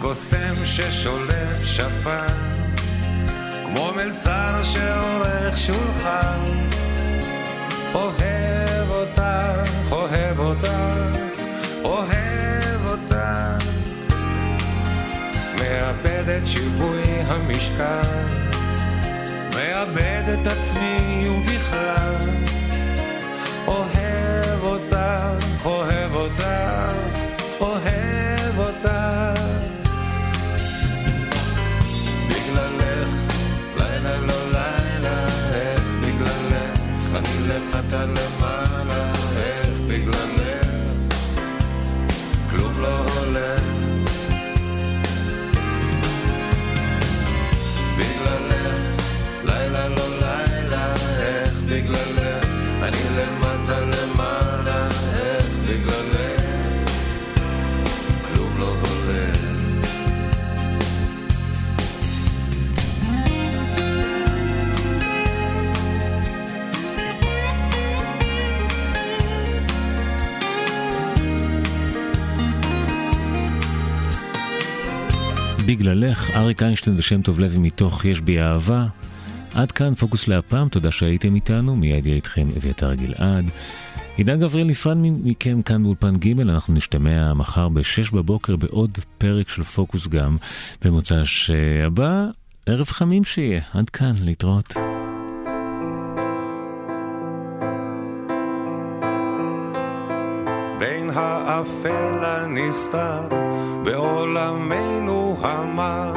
קוסם 0.00 0.54
ששולף 0.64 1.64
שפן, 1.64 2.26
כמו 3.66 3.92
מלצר 3.96 4.62
שעורך 4.62 5.58
שולחן. 5.58 6.38
אוהב 7.94 8.90
אותך, 8.90 9.22
אוהב 9.90 10.38
אותך, 10.38 10.68
אוהב 11.84 12.86
אותך. 12.86 13.16
מאבד 15.60 16.28
את 16.28 16.46
שיווי 16.46 17.02
המשקל, 17.26 18.02
מאבד 19.54 20.22
את 20.32 20.46
עצמי 20.46 21.28
ובכלל. 21.28 22.14
אוהב 23.66 24.62
אותך, 24.62 24.96
אוהב 25.64 25.97
בגללך, 75.78 76.36
אריק 76.36 76.62
איינשטיין 76.62 76.96
ושם 76.98 77.22
טוב 77.22 77.40
לוי 77.40 77.58
מתוך 77.58 78.04
יש 78.04 78.20
בי 78.20 78.40
אהבה. 78.40 78.86
עד 79.54 79.72
כאן 79.72 79.94
פוקוס 79.94 80.28
להפעם, 80.28 80.68
תודה 80.68 80.90
שהייתם 80.90 81.34
איתנו, 81.34 81.76
מיד 81.76 82.06
יהיה 82.06 82.16
איתכם 82.16 82.46
אביתר 82.56 82.94
גלעד. 82.94 83.44
עידן 84.16 84.40
גבריאל 84.40 84.66
נפרד 84.66 84.96
מכם 85.00 85.62
כאן 85.62 85.82
באולפן 85.82 86.16
ג', 86.16 86.40
אנחנו 86.40 86.74
נשתמע 86.74 87.34
מחר 87.34 87.68
ב-6 87.68 88.14
בבוקר 88.14 88.56
בעוד 88.56 88.98
פרק 89.18 89.48
של 89.48 89.62
פוקוס 89.62 90.06
גם, 90.06 90.36
במוצ"ש 90.84 91.50
הבא, 91.84 92.24
ערב 92.66 92.86
חמים 92.86 93.24
שיהיה. 93.24 93.60
עד 93.74 93.90
כאן, 93.90 94.14
להתראות. 94.20 94.74
בין 100.78 101.10
האפל 101.14 102.24
הנסתר 102.24 103.28
בעולמנו 103.84 105.17
המר 105.42 106.12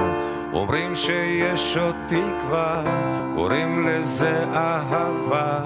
אומרים 0.53 0.95
שיש 0.95 1.77
עוד 1.77 1.95
תקווה, 2.07 2.83
קוראים 3.35 3.87
לזה 3.87 4.43
אהבה 4.53 5.59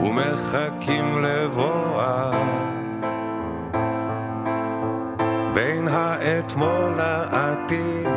ומחכים 0.00 1.22
לבואה 1.22 2.32
בין 5.54 5.88
האתמול 5.88 6.94
לעתיד, 6.96 8.10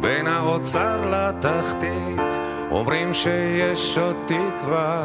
בין 0.00 0.26
האוצר 0.26 1.10
לתחתית, 1.10 2.40
אומרים 2.70 3.14
שיש 3.14 3.98
עוד 3.98 4.16
תקווה, 4.26 5.02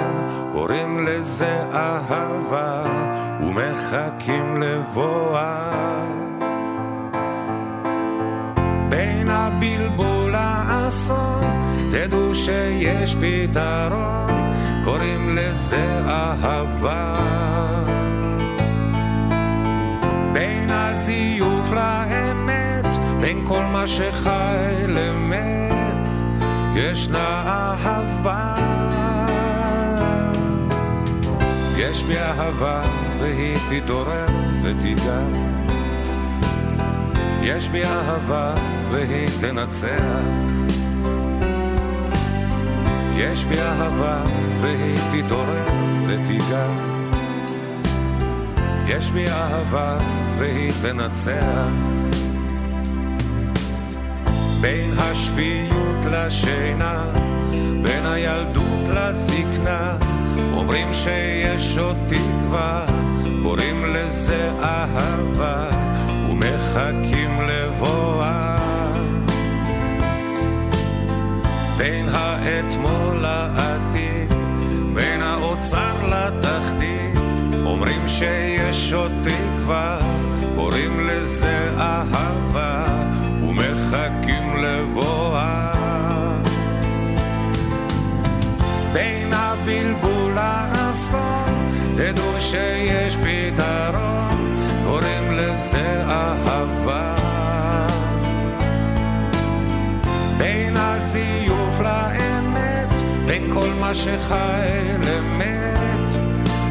קוראים 0.51 1.05
לזה 1.05 1.63
אהבה, 1.73 2.83
ומחכים 3.41 4.61
לבואה. 4.61 6.34
בין 8.95 9.29
הבלבול 9.29 10.31
לאסון, 10.31 11.43
תדעו 11.91 12.35
שיש 12.35 13.15
פתרון, 13.15 14.51
קוראים 14.83 15.29
לזה 15.35 16.01
אהבה. 16.07 17.15
בין 20.33 20.69
הזיוף 20.71 21.71
לאמת, 21.71 22.85
בין 23.19 23.45
כל 23.45 23.65
מה 23.65 23.87
שחי 23.87 24.85
למת, 24.87 26.07
ישנה 26.75 27.43
אהבה. 27.47 28.55
יש 31.77 32.03
בי 32.03 32.17
אהבה 32.17 32.81
והיא 33.19 33.57
תתעורר 33.69 34.27
ותיגע. 34.63 35.19
יש 37.41 37.69
בי 37.69 37.83
אהבה 37.83 38.55
והיא 38.95 39.29
תנצח. 39.41 40.25
יש 43.17 43.45
בי 43.45 43.59
אהבה 43.59 44.23
והיא 44.61 44.99
תתעורר 45.11 45.67
ותיגע. 46.07 46.67
יש 48.87 49.11
בי 49.11 49.29
אהבה 49.29 49.97
והיא 50.37 50.71
תנצח. 50.81 51.69
בין 54.61 54.91
השפיות 54.97 56.05
לשינה, 56.11 57.03
בין 57.83 58.05
הילדות 58.05 58.87
לזקנה, 58.87 59.97
אומרים 60.53 60.93
שיש 60.93 61.77
עוד 61.77 61.97
תקווה, 62.07 62.85
קוראים 63.43 63.85
לזה 63.85 64.51
אהבה, 64.61 65.69
ומחכים 66.29 67.41
לבואה. 67.41 68.54
בין 71.77 72.09
האתמול 72.11 73.17
לעתיד, 73.21 74.33
בין 74.93 75.21
האוצר 75.21 75.93
לתחתית, 76.07 77.19
אומרים 77.65 78.07
שיש 78.07 78.93
עוד 78.93 79.11
תקווה, 79.23 79.99
קוראים 80.55 81.07
לזה 81.07 81.69
אהבה, 81.77 82.85
ומחכים 83.41 84.57
לבואה. 84.57 85.71
בין 88.93 89.33
הבלבול 89.33 90.31
לאסון, 90.35 91.69
תדעו 91.95 92.31
שיש 92.39 93.17
פתרון, 93.17 94.55
קוראים 94.85 95.31
לזה 95.31 96.03
אהבה. 96.07 97.15
בין 100.37 100.77
הזיוף 100.77 101.44
לאמת, 103.35 103.41
בין 103.41 103.53
כל 103.53 103.69
מה 103.79 103.93
שחי 103.93 104.67
למת, 105.07 106.11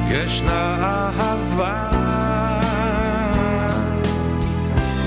ישנה 0.09 0.77
אהבה. 0.83 1.91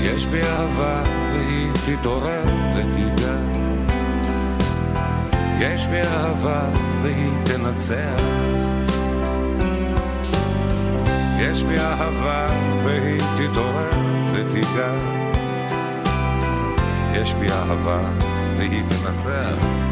יש 0.02 0.26
בי 0.26 0.42
אהבה 0.42 1.02
והיא 1.32 1.72
תתעורר 1.86 2.44
ותיגע. 2.76 3.36
יש 5.60 5.86
בי 5.86 6.00
אהבה 6.00 6.60
והיא 7.02 7.32
תנצח. 7.44 8.22
יש 11.40 11.62
בי 11.62 11.78
אהבה 11.78 12.46
והיא 12.84 13.20
תתעורר 13.36 13.90
ותיגע. 14.34 14.92
יש 17.12 17.34
בי 17.34 17.46
אהבה 17.50 18.10
והיא 18.56 18.82
תנצח. 18.88 19.87